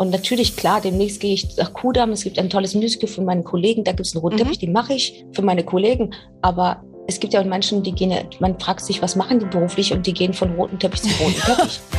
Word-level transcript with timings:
Und 0.00 0.08
natürlich, 0.08 0.56
klar, 0.56 0.80
demnächst 0.80 1.20
gehe 1.20 1.34
ich 1.34 1.58
nach 1.58 1.74
Kudam. 1.74 2.12
Es 2.12 2.24
gibt 2.24 2.38
ein 2.38 2.48
tolles 2.48 2.74
Musical 2.74 3.06
von 3.06 3.26
meinen 3.26 3.44
Kollegen. 3.44 3.84
Da 3.84 3.92
gibt 3.92 4.06
es 4.06 4.14
einen 4.14 4.22
roten 4.22 4.36
mhm. 4.36 4.38
Teppich, 4.38 4.58
den 4.58 4.72
mache 4.72 4.94
ich 4.94 5.26
für 5.32 5.42
meine 5.42 5.62
Kollegen. 5.62 6.14
Aber 6.40 6.82
es 7.06 7.20
gibt 7.20 7.34
ja 7.34 7.40
auch 7.42 7.44
Menschen, 7.44 7.82
die 7.82 7.92
gehen, 7.92 8.18
man 8.38 8.58
fragt 8.58 8.80
sich, 8.80 9.02
was 9.02 9.14
machen 9.14 9.40
die 9.40 9.44
beruflich 9.44 9.92
und 9.92 10.06
die 10.06 10.14
gehen 10.14 10.32
von 10.32 10.54
roten 10.54 10.78
Teppich 10.78 11.02
zu 11.02 11.10
roten 11.22 11.38
Teppich. 11.42 11.80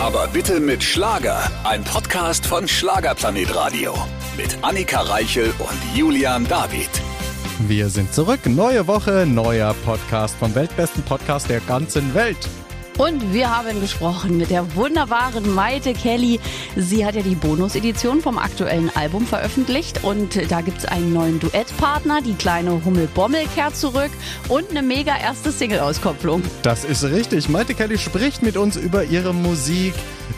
Aber 0.00 0.26
bitte 0.28 0.58
mit 0.58 0.82
Schlager. 0.82 1.38
Ein 1.64 1.84
Podcast 1.84 2.46
von 2.46 2.66
Schlagerplanet 2.66 3.54
Radio. 3.54 3.92
Mit 4.38 4.56
Annika 4.62 5.02
Reichel 5.02 5.52
und 5.58 5.78
Julian 5.94 6.48
David. 6.48 6.88
Wir 7.68 7.90
sind 7.90 8.14
zurück. 8.14 8.40
Neue 8.46 8.86
Woche, 8.86 9.26
neuer 9.26 9.74
Podcast 9.84 10.34
vom 10.36 10.54
weltbesten 10.54 11.02
Podcast 11.02 11.50
der 11.50 11.60
ganzen 11.60 12.14
Welt. 12.14 12.38
Und 13.02 13.32
wir 13.32 13.50
haben 13.50 13.80
gesprochen 13.80 14.36
mit 14.36 14.50
der 14.50 14.76
wunderbaren 14.76 15.52
Maite 15.52 15.92
Kelly. 15.92 16.38
Sie 16.76 17.04
hat 17.04 17.16
ja 17.16 17.22
die 17.22 17.34
Bonus-Edition 17.34 18.20
vom 18.20 18.38
aktuellen 18.38 18.94
Album 18.94 19.26
veröffentlicht 19.26 20.04
und 20.04 20.48
da 20.52 20.60
gibt 20.60 20.78
es 20.78 20.84
einen 20.84 21.12
neuen 21.12 21.40
Duettpartner, 21.40 22.22
die 22.22 22.34
kleine 22.34 22.84
Hummel 22.84 23.08
Bommel 23.08 23.48
kehrt 23.56 23.76
zurück 23.76 24.12
und 24.48 24.70
eine 24.70 24.82
mega 24.82 25.18
erste 25.18 25.50
Single-Auskopplung. 25.50 26.44
Das 26.62 26.84
ist 26.84 27.02
richtig. 27.02 27.48
Maite 27.48 27.74
Kelly 27.74 27.98
spricht 27.98 28.40
mit 28.40 28.56
uns 28.56 28.76
über 28.76 29.02
ihre 29.02 29.34
Musik, 29.34 29.94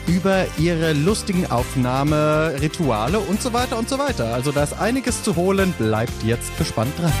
über 0.07 0.47
ihre 0.57 0.93
lustigen 0.93 1.45
Aufnahmerituale 1.51 3.19
und 3.19 3.43
so 3.43 3.53
weiter 3.53 3.77
und 3.77 3.89
so 3.89 3.99
weiter. 3.99 4.33
Also 4.33 4.51
da 4.51 4.63
ist 4.63 4.73
einiges 4.73 5.21
zu 5.21 5.35
holen. 5.35 5.75
Bleibt 5.77 6.23
jetzt 6.23 6.57
gespannt 6.57 6.93
dran. 6.97 7.13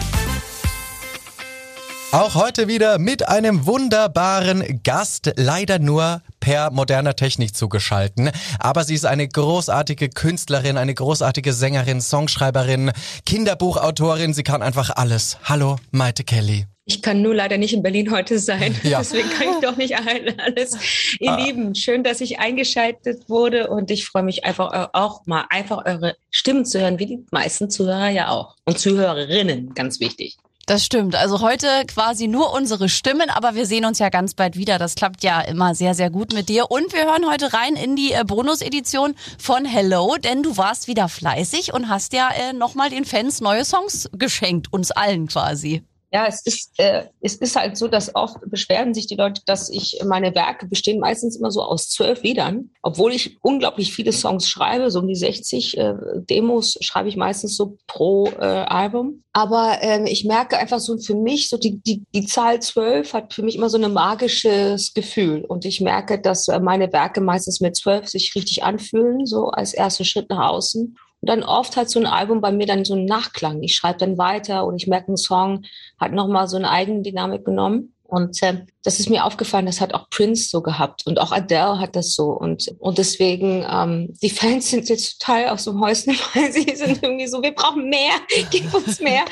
Auch 2.15 2.35
heute 2.35 2.69
wieder 2.69 2.97
mit 2.97 3.27
einem 3.27 3.65
wunderbaren 3.65 4.79
Gast, 4.85 5.33
leider 5.35 5.79
nur 5.79 6.21
per 6.39 6.71
moderner 6.71 7.17
Technik 7.17 7.53
zugeschalten. 7.53 8.31
Aber 8.57 8.85
sie 8.85 8.95
ist 8.95 9.05
eine 9.05 9.27
großartige 9.27 10.07
Künstlerin, 10.07 10.77
eine 10.77 10.93
großartige 10.93 11.51
Sängerin, 11.51 11.99
Songschreiberin, 11.99 12.93
Kinderbuchautorin. 13.25 14.33
Sie 14.33 14.43
kann 14.43 14.61
einfach 14.61 14.91
alles. 14.95 15.39
Hallo, 15.43 15.75
Maite 15.91 16.23
Kelly. 16.23 16.67
Ich 16.85 17.01
kann 17.01 17.21
nur 17.21 17.35
leider 17.35 17.57
nicht 17.57 17.73
in 17.73 17.83
Berlin 17.83 18.09
heute 18.09 18.39
sein. 18.39 18.73
Ja. 18.83 18.99
Deswegen 18.99 19.29
kann 19.31 19.47
ich 19.49 19.59
doch 19.61 19.75
nicht 19.75 19.97
alles. 19.97 21.17
Ihr 21.19 21.31
ah. 21.31 21.35
Lieben, 21.35 21.75
schön, 21.75 22.05
dass 22.05 22.21
ich 22.21 22.39
eingeschaltet 22.39 23.27
wurde 23.27 23.67
und 23.67 23.91
ich 23.91 24.05
freue 24.05 24.23
mich 24.23 24.45
einfach 24.45 24.91
auch 24.93 25.25
mal 25.25 25.43
einfach 25.49 25.85
eure 25.85 26.15
Stimmen 26.31 26.63
zu 26.63 26.79
hören, 26.79 26.97
wie 26.97 27.07
die 27.07 27.25
meisten 27.31 27.69
Zuhörer 27.69 28.07
ja 28.07 28.29
auch. 28.29 28.55
Und 28.63 28.79
Zuhörerinnen, 28.79 29.73
ganz 29.73 29.99
wichtig. 29.99 30.37
Das 30.67 30.83
stimmt. 30.83 31.15
Also 31.15 31.41
heute 31.41 31.67
quasi 31.85 32.27
nur 32.27 32.51
unsere 32.51 32.89
Stimmen, 32.89 33.29
aber 33.29 33.53
wir 33.53 33.67
sehen 33.67 33.85
uns 33.85 33.99
ja 33.99 34.09
ganz 34.09 34.33
bald 34.33 34.57
wieder. 34.57 34.79
Das 34.79 34.95
klappt 34.95 35.23
ja 35.23 35.41
immer 35.41 35.75
sehr, 35.75 35.93
sehr 35.93 36.09
gut 36.09 36.33
mit 36.33 36.49
dir. 36.49 36.71
Und 36.71 36.91
wir 36.91 37.05
hören 37.05 37.29
heute 37.29 37.53
rein 37.53 37.75
in 37.75 37.95
die 37.95 38.13
äh, 38.13 38.23
Bonus-Edition 38.25 39.13
von 39.37 39.65
Hello, 39.65 40.15
denn 40.17 40.41
du 40.41 40.57
warst 40.57 40.87
wieder 40.87 41.07
fleißig 41.07 41.71
und 41.71 41.87
hast 41.87 42.13
ja 42.13 42.29
äh, 42.31 42.53
nochmal 42.53 42.89
den 42.89 43.05
Fans 43.05 43.41
neue 43.41 43.63
Songs 43.63 44.09
geschenkt, 44.13 44.73
uns 44.73 44.89
allen 44.89 45.27
quasi. 45.27 45.83
Ja, 46.11 46.27
es 46.27 46.45
ist, 46.45 46.71
äh, 46.77 47.05
es 47.21 47.35
ist 47.35 47.55
halt 47.55 47.77
so, 47.77 47.87
dass 47.87 48.15
oft 48.15 48.37
beschweren 48.45 48.93
sich 48.93 49.07
die 49.07 49.15
Leute, 49.15 49.41
dass 49.45 49.69
ich 49.69 49.99
meine 50.05 50.33
Werke 50.35 50.67
bestehen 50.67 50.99
meistens 50.99 51.37
immer 51.37 51.51
so 51.51 51.61
aus 51.61 51.89
zwölf 51.89 52.23
Liedern, 52.23 52.71
obwohl 52.81 53.11
ich 53.11 53.37
unglaublich 53.41 53.93
viele 53.93 54.11
Songs 54.11 54.47
schreibe, 54.47 54.91
so 54.91 54.99
um 54.99 55.07
die 55.07 55.15
60 55.15 55.77
äh, 55.77 55.93
Demos 56.29 56.77
schreibe 56.81 57.09
ich 57.09 57.17
meistens 57.17 57.57
so 57.57 57.77
pro 57.87 58.27
äh, 58.27 58.43
Album. 58.45 59.23
Aber 59.33 59.79
ähm, 59.81 60.05
ich 60.05 60.23
merke 60.23 60.57
einfach 60.57 60.79
so 60.79 60.97
für 60.97 61.15
mich, 61.15 61.49
so 61.49 61.57
die, 61.57 61.81
die, 61.81 62.03
die 62.13 62.25
Zahl 62.25 62.61
zwölf 62.61 63.11
hat 63.13 63.33
für 63.33 63.43
mich 63.43 63.57
immer 63.57 63.69
so 63.69 63.77
ein 63.77 63.91
magisches 63.91 64.93
Gefühl. 64.93 65.43
Und 65.43 65.65
ich 65.65 65.81
merke, 65.81 66.21
dass 66.21 66.47
äh, 66.47 66.59
meine 66.61 66.93
Werke 66.93 67.19
meistens 67.19 67.59
mit 67.59 67.75
zwölf 67.75 68.07
sich 68.07 68.33
richtig 68.35 68.63
anfühlen, 68.63 69.25
so 69.25 69.47
als 69.47 69.73
erster 69.73 70.05
Schritt 70.05 70.29
nach 70.29 70.51
außen. 70.51 70.95
Und 71.25 71.29
dann 71.29 71.43
oft 71.43 71.75
hat 71.75 71.89
so 71.89 71.99
ein 71.99 72.05
Album 72.05 72.39
bei 72.39 72.51
mir 72.51 72.67
dann 72.67 72.85
so 72.85 72.93
einen 72.93 73.05
Nachklang. 73.05 73.63
Ich 73.63 73.73
schreibe 73.73 73.97
dann 73.97 74.19
weiter 74.19 74.63
und 74.63 74.75
ich 74.75 74.85
merke, 74.85 75.11
ein 75.11 75.17
Song 75.17 75.63
hat 75.99 76.11
nochmal 76.11 76.47
so 76.47 76.55
eine 76.55 76.69
eigene 76.69 77.01
Dynamik 77.01 77.43
genommen. 77.43 77.95
Und 78.03 78.43
äh, 78.43 78.63
das 78.83 78.99
ist 78.99 79.09
mir 79.09 79.25
aufgefallen, 79.25 79.65
das 79.65 79.81
hat 79.81 79.95
auch 79.95 80.07
Prince 80.11 80.49
so 80.49 80.61
gehabt 80.61 81.07
und 81.07 81.19
auch 81.19 81.31
Adele 81.31 81.79
hat 81.79 81.95
das 81.95 82.13
so. 82.13 82.29
Und, 82.29 82.75
und 82.77 82.99
deswegen, 82.99 83.65
ähm, 83.67 84.13
die 84.21 84.29
Fans 84.29 84.69
sind 84.69 84.87
jetzt 84.87 85.19
total 85.19 85.49
aus 85.49 85.63
dem 85.63 85.81
Häuschen, 85.81 86.15
weil 86.35 86.51
sie 86.51 86.75
sind 86.75 87.01
irgendwie 87.01 87.25
so, 87.25 87.41
wir 87.41 87.55
brauchen 87.55 87.89
mehr, 87.89 88.13
gib 88.51 88.71
uns 88.71 88.99
mehr. 88.99 89.25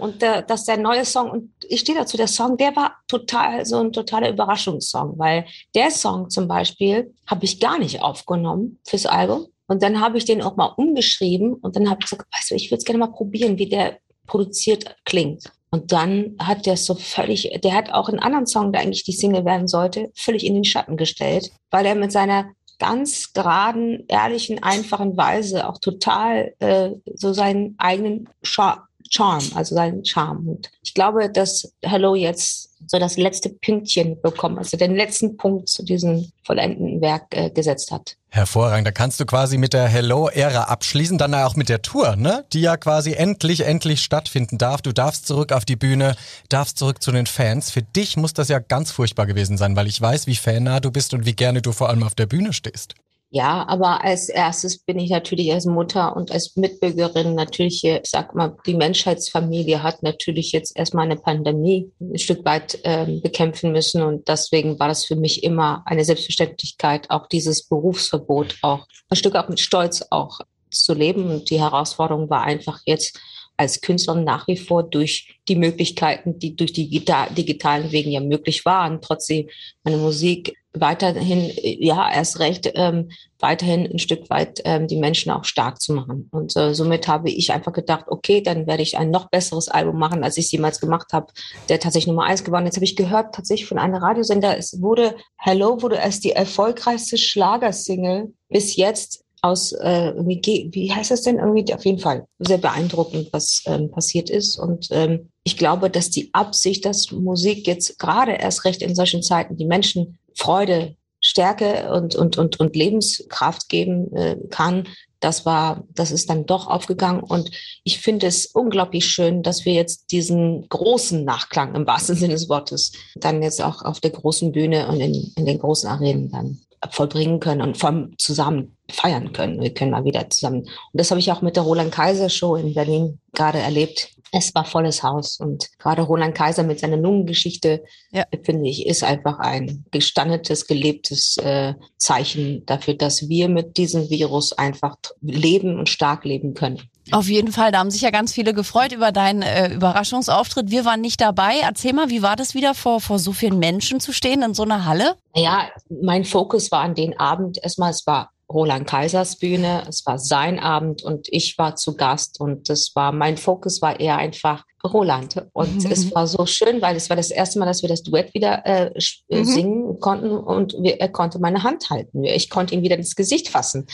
Und 0.00 0.24
äh, 0.24 0.44
dass 0.44 0.64
der 0.64 0.78
neue 0.78 1.04
Song, 1.04 1.30
und 1.30 1.52
ich 1.68 1.78
stehe 1.78 1.96
dazu, 1.96 2.16
der 2.16 2.26
Song, 2.26 2.56
der 2.56 2.74
war 2.74 2.96
total 3.06 3.64
so 3.64 3.78
ein 3.78 3.92
totaler 3.92 4.30
Überraschungssong, 4.30 5.16
weil 5.16 5.46
der 5.76 5.92
Song 5.92 6.28
zum 6.28 6.48
Beispiel 6.48 7.14
habe 7.28 7.44
ich 7.44 7.60
gar 7.60 7.78
nicht 7.78 8.02
aufgenommen 8.02 8.80
fürs 8.84 9.06
Album. 9.06 9.46
Und 9.66 9.82
dann 9.82 10.00
habe 10.00 10.18
ich 10.18 10.24
den 10.24 10.42
auch 10.42 10.56
mal 10.56 10.72
umgeschrieben 10.76 11.54
und 11.54 11.76
dann 11.76 11.90
habe 11.90 12.00
ich 12.02 12.10
gesagt, 12.10 12.28
weißt 12.32 12.50
du, 12.50 12.54
ich 12.54 12.70
würde 12.70 12.78
es 12.78 12.84
gerne 12.84 12.98
mal 12.98 13.12
probieren, 13.12 13.58
wie 13.58 13.68
der 13.68 13.98
produziert 14.26 14.96
klingt. 15.04 15.50
Und 15.70 15.92
dann 15.92 16.36
hat 16.38 16.66
der 16.66 16.76
so 16.76 16.94
völlig, 16.94 17.50
der 17.62 17.74
hat 17.74 17.92
auch 17.92 18.08
einen 18.08 18.20
anderen 18.20 18.46
Song, 18.46 18.72
der 18.72 18.82
eigentlich 18.82 19.04
die 19.04 19.12
Single 19.12 19.44
werden 19.44 19.68
sollte, 19.68 20.10
völlig 20.14 20.46
in 20.46 20.54
den 20.54 20.64
Schatten 20.64 20.96
gestellt, 20.96 21.50
weil 21.70 21.84
er 21.86 21.94
mit 21.94 22.12
seiner 22.12 22.52
ganz 22.78 23.32
geraden, 23.32 24.04
ehrlichen, 24.08 24.62
einfachen 24.62 25.16
Weise 25.16 25.68
auch 25.68 25.78
total 25.78 26.54
äh, 26.58 26.90
so 27.14 27.32
seinen 27.32 27.74
eigenen 27.78 28.28
Char 28.42 28.85
Charme, 29.10 29.44
also 29.54 29.74
seinen 29.74 30.04
Charme. 30.04 30.48
Und 30.48 30.70
ich 30.82 30.94
glaube, 30.94 31.30
dass 31.30 31.72
Hello 31.82 32.14
jetzt 32.14 32.70
so 32.86 32.98
das 32.98 33.16
letzte 33.16 33.48
Pünktchen 33.48 34.20
bekommen, 34.20 34.58
also 34.58 34.76
den 34.76 34.94
letzten 34.94 35.36
Punkt 35.36 35.68
zu 35.68 35.84
diesem 35.84 36.30
vollendeten 36.44 37.00
Werk 37.00 37.24
äh, 37.30 37.50
gesetzt 37.50 37.90
hat. 37.90 38.16
Hervorragend. 38.28 38.86
Da 38.86 38.92
kannst 38.92 39.18
du 39.18 39.24
quasi 39.24 39.56
mit 39.56 39.72
der 39.72 39.88
Hello-Ära 39.88 40.64
abschließen, 40.64 41.16
dann 41.16 41.34
auch 41.34 41.56
mit 41.56 41.68
der 41.68 41.82
Tour, 41.82 42.16
ne? 42.16 42.44
Die 42.52 42.60
ja 42.60 42.76
quasi 42.76 43.14
endlich, 43.14 43.62
endlich 43.62 44.02
stattfinden 44.02 44.58
darf. 44.58 44.82
Du 44.82 44.92
darfst 44.92 45.26
zurück 45.26 45.52
auf 45.52 45.64
die 45.64 45.76
Bühne, 45.76 46.16
darfst 46.48 46.78
zurück 46.78 47.02
zu 47.02 47.12
den 47.12 47.26
Fans. 47.26 47.70
Für 47.70 47.82
dich 47.82 48.16
muss 48.16 48.34
das 48.34 48.48
ja 48.48 48.58
ganz 48.58 48.90
furchtbar 48.90 49.26
gewesen 49.26 49.56
sein, 49.56 49.74
weil 49.74 49.86
ich 49.86 50.00
weiß, 50.00 50.26
wie 50.26 50.36
fannah 50.36 50.80
du 50.80 50.90
bist 50.90 51.14
und 51.14 51.24
wie 51.24 51.34
gerne 51.34 51.62
du 51.62 51.72
vor 51.72 51.88
allem 51.88 52.02
auf 52.02 52.14
der 52.14 52.26
Bühne 52.26 52.52
stehst. 52.52 52.94
Ja, 53.30 53.66
aber 53.68 54.04
als 54.04 54.28
erstes 54.28 54.78
bin 54.78 55.00
ich 55.00 55.10
natürlich 55.10 55.52
als 55.52 55.66
Mutter 55.66 56.14
und 56.14 56.30
als 56.30 56.54
Mitbürgerin 56.54 57.34
natürlich, 57.34 57.82
ich 57.82 58.00
sag 58.04 58.34
mal, 58.36 58.56
die 58.66 58.74
Menschheitsfamilie 58.74 59.82
hat 59.82 60.02
natürlich 60.04 60.52
jetzt 60.52 60.76
erstmal 60.76 61.06
eine 61.06 61.16
Pandemie 61.16 61.90
ein 62.00 62.18
Stück 62.18 62.44
weit 62.44 62.78
äh, 62.84 63.20
bekämpfen 63.20 63.72
müssen. 63.72 64.02
Und 64.02 64.28
deswegen 64.28 64.78
war 64.78 64.86
das 64.88 65.04
für 65.04 65.16
mich 65.16 65.42
immer 65.42 65.82
eine 65.86 66.04
Selbstverständlichkeit, 66.04 67.10
auch 67.10 67.26
dieses 67.26 67.68
Berufsverbot 67.68 68.58
auch 68.62 68.86
ein 69.10 69.16
Stück 69.16 69.34
auch 69.34 69.48
mit 69.48 69.58
Stolz 69.58 70.04
auch 70.10 70.38
zu 70.70 70.94
leben. 70.94 71.28
Und 71.28 71.50
die 71.50 71.60
Herausforderung 71.60 72.30
war 72.30 72.42
einfach 72.42 72.80
jetzt 72.84 73.18
als 73.56 73.80
Künstlerin 73.80 74.24
nach 74.24 74.46
wie 74.48 74.56
vor 74.56 74.82
durch 74.82 75.38
die 75.48 75.56
Möglichkeiten, 75.56 76.38
die 76.38 76.56
durch 76.56 76.72
die 76.72 76.88
digitalen 76.88 77.92
Wegen 77.92 78.10
ja 78.10 78.20
möglich 78.20 78.64
waren, 78.64 79.00
trotzdem 79.00 79.48
meine 79.84 79.96
Musik 79.96 80.54
weiterhin, 80.80 81.50
ja, 81.62 82.12
erst 82.12 82.38
recht, 82.38 82.70
ähm, 82.74 83.10
weiterhin 83.38 83.86
ein 83.86 83.98
Stück 83.98 84.28
weit 84.30 84.60
ähm, 84.64 84.86
die 84.86 84.96
Menschen 84.96 85.30
auch 85.32 85.44
stark 85.44 85.80
zu 85.80 85.92
machen. 85.92 86.28
Und 86.32 86.56
äh, 86.56 86.74
somit 86.74 87.08
habe 87.08 87.30
ich 87.30 87.52
einfach 87.52 87.72
gedacht, 87.72 88.06
okay, 88.08 88.40
dann 88.40 88.66
werde 88.66 88.82
ich 88.82 88.98
ein 88.98 89.10
noch 89.10 89.30
besseres 89.30 89.68
Album 89.68 89.98
machen, 89.98 90.24
als 90.24 90.36
ich 90.36 90.46
es 90.46 90.52
jemals 90.52 90.80
gemacht 90.80 91.12
habe, 91.12 91.32
der 91.68 91.80
tatsächlich 91.80 92.08
Nummer 92.08 92.24
eins 92.24 92.44
geworden. 92.44 92.66
Jetzt 92.66 92.76
habe 92.76 92.84
ich 92.84 92.96
gehört, 92.96 93.34
tatsächlich 93.34 93.68
von 93.68 93.78
einem 93.78 93.94
Radiosender, 93.94 94.56
es 94.56 94.80
wurde, 94.80 95.16
Hello 95.38 95.80
wurde 95.82 96.02
als 96.02 96.20
die 96.20 96.32
erfolgreichste 96.32 97.18
Schlagersingle 97.18 98.32
bis 98.48 98.76
jetzt 98.76 99.25
aus, 99.42 99.72
äh, 99.72 100.14
wie, 100.18 100.70
wie 100.72 100.92
heißt 100.92 101.10
das 101.10 101.22
denn 101.22 101.38
irgendwie? 101.38 101.72
Auf 101.74 101.84
jeden 101.84 101.98
Fall 101.98 102.26
sehr 102.38 102.58
beeindruckend, 102.58 103.32
was 103.32 103.62
ähm, 103.66 103.90
passiert 103.90 104.30
ist. 104.30 104.58
Und 104.58 104.88
ähm, 104.90 105.30
ich 105.44 105.56
glaube, 105.56 105.90
dass 105.90 106.10
die 106.10 106.30
Absicht, 106.32 106.84
dass 106.84 107.10
Musik 107.10 107.66
jetzt 107.66 107.98
gerade 107.98 108.32
erst 108.32 108.64
recht 108.64 108.82
in 108.82 108.94
solchen 108.94 109.22
Zeiten 109.22 109.56
die 109.56 109.66
Menschen 109.66 110.18
Freude, 110.34 110.96
Stärke 111.20 111.90
und, 111.92 112.14
und, 112.14 112.38
und, 112.38 112.60
und 112.60 112.76
Lebenskraft 112.76 113.68
geben 113.68 114.14
äh, 114.14 114.36
kann, 114.50 114.86
das 115.20 115.46
war, 115.46 115.84
das 115.94 116.10
ist 116.10 116.28
dann 116.30 116.46
doch 116.46 116.66
aufgegangen. 116.66 117.22
Und 117.22 117.50
ich 117.84 118.00
finde 118.00 118.26
es 118.26 118.46
unglaublich 118.46 119.06
schön, 119.06 119.42
dass 119.42 119.64
wir 119.64 119.72
jetzt 119.72 120.12
diesen 120.12 120.68
großen 120.68 121.24
Nachklang 121.24 121.74
im 121.74 121.86
wahrsten 121.86 122.16
Sinne 122.16 122.34
des 122.34 122.48
Wortes 122.48 122.92
dann 123.16 123.42
jetzt 123.42 123.62
auch 123.62 123.82
auf 123.82 124.00
der 124.00 124.10
großen 124.10 124.52
Bühne 124.52 124.88
und 124.88 125.00
in, 125.00 125.32
in 125.36 125.46
den 125.46 125.58
großen 125.58 125.88
Arenen 125.88 126.30
dann 126.30 126.60
vollbringen 126.90 127.40
können 127.40 127.62
und 127.62 127.76
vor 127.76 127.90
allem 127.90 128.14
zusammen 128.18 128.75
feiern 128.90 129.32
können. 129.32 129.60
Wir 129.60 129.74
können 129.74 129.90
mal 129.90 130.04
wieder 130.04 130.28
zusammen. 130.30 130.60
Und 130.62 130.70
das 130.92 131.10
habe 131.10 131.20
ich 131.20 131.30
auch 131.32 131.42
mit 131.42 131.56
der 131.56 131.64
Roland 131.64 131.92
Kaiser 131.92 132.28
Show 132.28 132.56
in 132.56 132.74
Berlin 132.74 133.18
gerade 133.32 133.58
erlebt. 133.58 134.10
Es 134.32 134.54
war 134.54 134.64
volles 134.64 135.02
Haus 135.02 135.38
und 135.38 135.70
gerade 135.78 136.02
Roland 136.02 136.34
Kaiser 136.34 136.64
mit 136.64 136.80
seiner 136.80 136.96
Lungengeschichte, 136.96 137.84
ja. 138.10 138.24
finde 138.42 138.68
ich, 138.68 138.86
ist 138.86 139.04
einfach 139.04 139.38
ein 139.38 139.84
gestandetes, 139.92 140.66
gelebtes 140.66 141.36
äh, 141.38 141.74
Zeichen 141.96 142.64
dafür, 142.66 142.94
dass 142.94 143.28
wir 143.28 143.48
mit 143.48 143.76
diesem 143.76 144.10
Virus 144.10 144.52
einfach 144.52 144.96
leben 145.22 145.78
und 145.78 145.88
stark 145.88 146.24
leben 146.24 146.54
können. 146.54 146.82
Auf 147.12 147.28
jeden 147.28 147.52
Fall, 147.52 147.70
da 147.70 147.78
haben 147.78 147.90
sich 147.92 148.00
ja 148.00 148.10
ganz 148.10 148.32
viele 148.32 148.52
gefreut 148.52 148.92
über 148.92 149.12
deinen 149.12 149.42
äh, 149.42 149.72
Überraschungsauftritt. 149.72 150.70
Wir 150.70 150.84
waren 150.84 151.00
nicht 151.00 151.20
dabei. 151.20 151.60
Erzähl 151.62 151.92
mal, 151.92 152.10
wie 152.10 152.22
war 152.22 152.34
das 152.34 152.54
wieder 152.54 152.74
vor, 152.74 153.00
vor 153.00 153.20
so 153.20 153.32
vielen 153.32 153.60
Menschen 153.60 154.00
zu 154.00 154.12
stehen 154.12 154.42
in 154.42 154.54
so 154.54 154.64
einer 154.64 154.84
Halle? 154.84 155.14
Ja, 155.34 155.68
mein 155.88 156.24
Fokus 156.24 156.72
war 156.72 156.80
an 156.80 156.96
den 156.96 157.18
Abend 157.18 157.62
erstmal, 157.62 157.90
es 157.90 158.06
war 158.08 158.32
Roland 158.52 158.86
Kaisers 158.86 159.38
Bühne, 159.38 159.84
es 159.88 160.06
war 160.06 160.18
sein 160.18 160.58
Abend 160.58 161.02
und 161.02 161.26
ich 161.30 161.58
war 161.58 161.76
zu 161.76 161.96
Gast 161.96 162.40
und 162.40 162.68
das 162.68 162.92
war, 162.94 163.12
mein 163.12 163.36
Fokus 163.36 163.82
war 163.82 163.98
eher 163.98 164.16
einfach 164.16 164.64
Roland. 164.86 165.44
Und 165.52 165.84
mhm. 165.84 165.90
es 165.90 166.14
war 166.14 166.26
so 166.26 166.46
schön, 166.46 166.80
weil 166.80 166.96
es 166.96 167.10
war 167.10 167.16
das 167.16 167.30
erste 167.30 167.58
Mal, 167.58 167.66
dass 167.66 167.82
wir 167.82 167.88
das 167.88 168.02
Duett 168.02 168.32
wieder 168.34 168.64
äh, 168.64 168.92
äh, 169.28 169.38
mhm. 169.38 169.44
singen 169.44 170.00
konnten 170.00 170.30
und 170.30 170.74
wir, 170.80 171.00
er 171.00 171.08
konnte 171.08 171.38
meine 171.38 171.62
Hand 171.62 171.90
halten. 171.90 172.24
Ich 172.24 172.50
konnte 172.50 172.74
ihn 172.74 172.82
wieder 172.82 172.96
ins 172.96 173.16
Gesicht 173.16 173.48
fassen, 173.48 173.86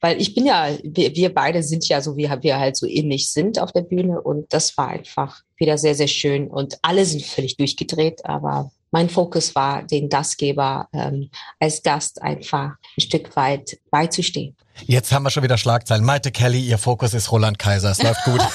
weil 0.00 0.20
ich 0.20 0.34
bin 0.34 0.46
ja, 0.46 0.68
wir, 0.82 1.14
wir 1.14 1.34
beide 1.34 1.62
sind 1.62 1.88
ja 1.88 2.00
so, 2.00 2.16
wie 2.16 2.28
wir 2.40 2.58
halt 2.58 2.76
so 2.76 2.86
ähnlich 2.86 3.30
sind 3.30 3.58
auf 3.58 3.72
der 3.72 3.82
Bühne 3.82 4.20
und 4.20 4.52
das 4.52 4.76
war 4.76 4.88
einfach 4.88 5.42
wieder 5.56 5.78
sehr, 5.78 5.94
sehr 5.94 6.08
schön 6.08 6.48
und 6.48 6.78
alle 6.82 7.04
sind 7.04 7.22
völlig 7.22 7.56
durchgedreht, 7.56 8.24
aber 8.24 8.70
mein 8.90 9.08
Fokus 9.08 9.54
war, 9.54 9.82
den 9.82 10.08
Gastgeber 10.08 10.88
ähm, 10.92 11.30
als 11.60 11.82
Gast 11.82 12.22
einfach 12.22 12.72
ein 12.96 13.00
Stück 13.00 13.34
weit 13.36 13.78
beizustehen. 13.90 14.56
Jetzt 14.86 15.12
haben 15.12 15.24
wir 15.24 15.30
schon 15.30 15.42
wieder 15.42 15.58
Schlagzeilen. 15.58 16.04
Maite 16.04 16.30
Kelly, 16.30 16.60
ihr 16.60 16.78
Fokus 16.78 17.14
ist 17.14 17.32
Roland 17.32 17.58
Kaiser. 17.58 17.90
Es 17.90 18.02
läuft 18.02 18.22
gut. 18.24 18.40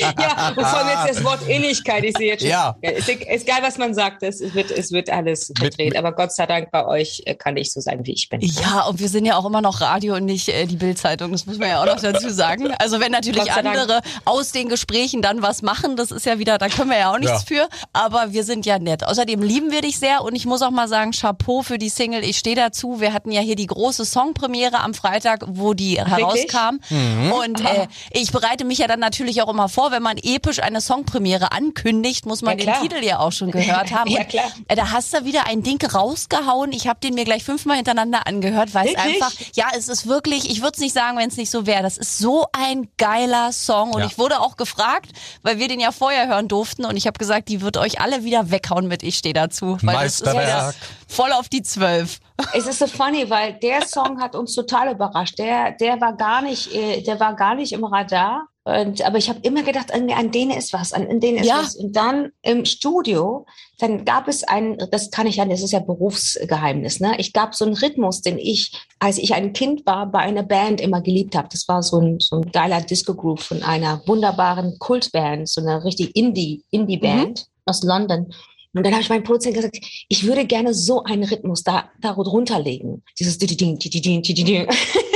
ja, 0.00 0.48
und 0.48 0.54
vor 0.54 0.78
allem 0.78 0.88
jetzt 0.88 1.16
das 1.16 1.24
Wort 1.24 1.40
Ähnlichkeit. 1.48 2.04
Ich 2.04 2.16
sehe 2.16 2.28
jetzt 2.28 2.42
schon. 2.42 2.50
Ja. 2.50 2.76
Ist, 2.80 3.08
ist 3.08 3.48
egal, 3.48 3.62
was 3.62 3.78
man 3.78 3.94
sagt. 3.94 4.22
Es 4.22 4.40
wird, 4.54 4.70
es 4.70 4.92
wird 4.92 5.10
alles 5.10 5.52
verdreht. 5.56 5.96
Aber 5.96 6.12
Gott 6.12 6.32
sei 6.32 6.46
Dank 6.46 6.70
bei 6.70 6.86
euch 6.86 7.22
äh, 7.26 7.34
kann 7.34 7.56
ich 7.56 7.72
so 7.72 7.80
sein, 7.80 8.04
wie 8.04 8.12
ich 8.12 8.28
bin. 8.28 8.40
Ja, 8.40 8.82
und 8.82 9.00
wir 9.00 9.08
sind 9.08 9.24
ja 9.24 9.36
auch 9.36 9.44
immer 9.44 9.60
noch 9.60 9.80
Radio 9.80 10.16
und 10.16 10.24
nicht 10.24 10.48
äh, 10.48 10.66
die 10.66 10.76
Bildzeitung. 10.76 11.32
Das 11.32 11.46
muss 11.46 11.58
man 11.58 11.68
ja 11.68 11.82
auch 11.82 11.86
noch 11.86 12.00
dazu 12.00 12.30
sagen. 12.30 12.72
Also 12.78 13.00
wenn 13.00 13.12
natürlich 13.12 13.50
andere 13.52 13.86
Dank. 13.86 14.04
aus 14.24 14.52
den 14.52 14.68
Gesprächen 14.68 15.22
dann 15.22 15.42
was 15.42 15.62
machen, 15.62 15.96
das 15.96 16.10
ist 16.10 16.26
ja 16.26 16.38
wieder, 16.38 16.58
da 16.58 16.68
können 16.68 16.90
wir 16.90 16.98
ja 16.98 17.12
auch 17.12 17.18
nichts 17.18 17.44
ja. 17.48 17.56
für. 17.56 17.68
Aber 17.92 18.32
wir 18.32 18.44
sind 18.44 18.66
ja 18.66 18.78
nett. 18.78 19.04
Außerdem 19.04 19.42
lieben 19.42 19.70
wir 19.70 19.80
dich 19.80 19.98
sehr 19.98 20.22
und 20.22 20.34
ich 20.34 20.46
muss 20.46 20.62
auch 20.62 20.70
mal 20.70 20.88
sagen, 20.88 21.12
Chapeau 21.12 21.62
für 21.62 21.78
die 21.78 21.88
Single. 21.88 22.24
Ich 22.24 22.38
stehe 22.38 22.56
dazu. 22.56 23.00
Wir 23.00 23.12
hatten 23.12 23.30
ja 23.30 23.40
hier 23.40 23.56
die 23.56 23.66
große 23.66 24.04
Songpremiere 24.04 24.80
am 24.80 24.94
Freitag, 24.94 25.44
wo 25.46 25.74
die 25.74 25.98
herauskam. 26.00 26.80
Mhm. 26.90 27.32
Und 27.32 27.60
äh, 27.60 27.86
ich 28.12 28.32
bereite 28.32 28.64
mich 28.64 28.78
ja 28.78 28.86
dann 28.86 29.00
natürlich 29.00 29.42
auch 29.42 29.48
immer 29.48 29.68
vor, 29.68 29.83
wenn 29.90 30.02
man 30.02 30.16
episch 30.18 30.62
eine 30.62 30.80
Songpremiere 30.80 31.52
ankündigt, 31.52 32.26
muss 32.26 32.42
man 32.42 32.58
ja, 32.58 32.64
den 32.64 32.82
Titel 32.82 33.04
ja 33.04 33.18
auch 33.18 33.32
schon 33.32 33.50
gehört 33.52 33.92
haben. 33.92 34.10
ja, 34.10 34.24
klar. 34.24 34.46
Und, 34.56 34.70
äh, 34.70 34.76
da 34.76 34.90
hast 34.90 35.14
du 35.14 35.24
wieder 35.24 35.46
ein 35.46 35.62
Ding 35.62 35.84
rausgehauen. 35.84 36.72
Ich 36.72 36.86
habe 36.88 37.00
den 37.00 37.14
mir 37.14 37.24
gleich 37.24 37.44
fünfmal 37.44 37.76
hintereinander 37.76 38.26
angehört, 38.26 38.74
weil 38.74 38.88
es 38.88 38.96
einfach, 38.96 39.32
ja, 39.54 39.66
es 39.76 39.88
ist 39.88 40.06
wirklich, 40.06 40.50
ich 40.50 40.60
würde 40.60 40.72
es 40.74 40.80
nicht 40.80 40.94
sagen, 40.94 41.18
wenn 41.18 41.28
es 41.28 41.36
nicht 41.36 41.50
so 41.50 41.66
wäre. 41.66 41.82
Das 41.82 41.98
ist 41.98 42.18
so 42.18 42.46
ein 42.52 42.88
geiler 42.96 43.52
Song. 43.52 43.92
Und 43.92 44.00
ja. 44.00 44.06
ich 44.06 44.18
wurde 44.18 44.40
auch 44.40 44.56
gefragt, 44.56 45.10
weil 45.42 45.58
wir 45.58 45.68
den 45.68 45.80
ja 45.80 45.92
vorher 45.92 46.28
hören 46.28 46.48
durften. 46.48 46.84
Und 46.84 46.96
ich 46.96 47.06
habe 47.06 47.18
gesagt, 47.18 47.48
die 47.48 47.60
wird 47.60 47.76
euch 47.76 48.00
alle 48.00 48.24
wieder 48.24 48.50
weghauen 48.50 48.88
mit 48.88 49.02
Ich 49.02 49.16
stehe 49.16 49.34
dazu. 49.34 49.78
Weil 49.82 49.96
Meisterwerk. 49.96 50.46
Das 50.46 50.76
ist 50.76 50.78
voll 51.08 51.32
auf 51.32 51.48
die 51.48 51.62
Zwölf. 51.62 52.20
Es 52.52 52.66
ist 52.66 52.78
so 52.78 52.86
funny, 52.86 53.28
weil 53.30 53.54
der 53.54 53.86
Song 53.86 54.20
hat 54.20 54.34
uns 54.34 54.54
total 54.54 54.92
überrascht. 54.92 55.38
Der, 55.38 55.72
der 55.72 56.00
war 56.00 56.16
gar 56.16 56.42
nicht, 56.42 56.72
äh, 56.74 57.02
der 57.02 57.20
war 57.20 57.34
gar 57.34 57.54
nicht 57.54 57.72
im 57.72 57.84
Radar. 57.84 58.48
Und, 58.66 59.04
aber 59.04 59.18
ich 59.18 59.28
habe 59.28 59.40
immer 59.42 59.62
gedacht, 59.62 59.92
an, 59.92 60.10
an 60.10 60.30
denen 60.30 60.50
ist 60.50 60.72
was, 60.72 60.94
an, 60.94 61.06
an 61.06 61.20
denen 61.20 61.38
ist 61.38 61.46
ja. 61.46 61.58
was. 61.58 61.76
Und 61.76 61.94
dann 61.94 62.32
im 62.40 62.64
Studio, 62.64 63.44
dann 63.78 64.06
gab 64.06 64.26
es 64.26 64.42
ein, 64.42 64.78
das 64.90 65.10
kann 65.10 65.26
ich 65.26 65.36
ja, 65.36 65.44
das 65.44 65.62
ist 65.62 65.72
ja 65.72 65.80
Berufsgeheimnis, 65.80 66.98
ne? 66.98 67.14
Ich 67.18 67.34
gab 67.34 67.54
so 67.54 67.66
einen 67.66 67.74
Rhythmus, 67.74 68.22
den 68.22 68.38
ich, 68.38 68.72
als 69.00 69.18
ich 69.18 69.34
ein 69.34 69.52
Kind 69.52 69.84
war, 69.84 70.10
bei 70.10 70.20
einer 70.20 70.44
Band 70.44 70.80
immer 70.80 71.02
geliebt 71.02 71.36
habe. 71.36 71.48
Das 71.52 71.68
war 71.68 71.82
so 71.82 72.00
ein, 72.00 72.20
so 72.20 72.36
ein 72.36 72.52
geiler 72.52 72.80
Disco-Groove 72.80 73.42
von 73.42 73.62
einer 73.62 74.00
wunderbaren 74.06 74.78
Kultband, 74.78 75.46
so 75.46 75.60
eine 75.60 75.84
richtig 75.84 76.16
Indie, 76.16 76.64
Indie-Band 76.70 77.40
mhm. 77.40 77.62
aus 77.66 77.82
London. 77.82 78.32
Und 78.74 78.84
dann 78.84 78.92
habe 78.92 79.02
ich 79.02 79.08
meinem 79.08 79.22
Produzenten 79.22 79.56
gesagt, 79.56 79.78
ich 80.08 80.24
würde 80.24 80.44
gerne 80.44 80.74
so 80.74 81.04
einen 81.04 81.24
Rhythmus 81.24 81.62
da, 81.62 81.90
da 82.00 82.10
runterlegen. 82.10 83.02
Dieses 83.18 83.38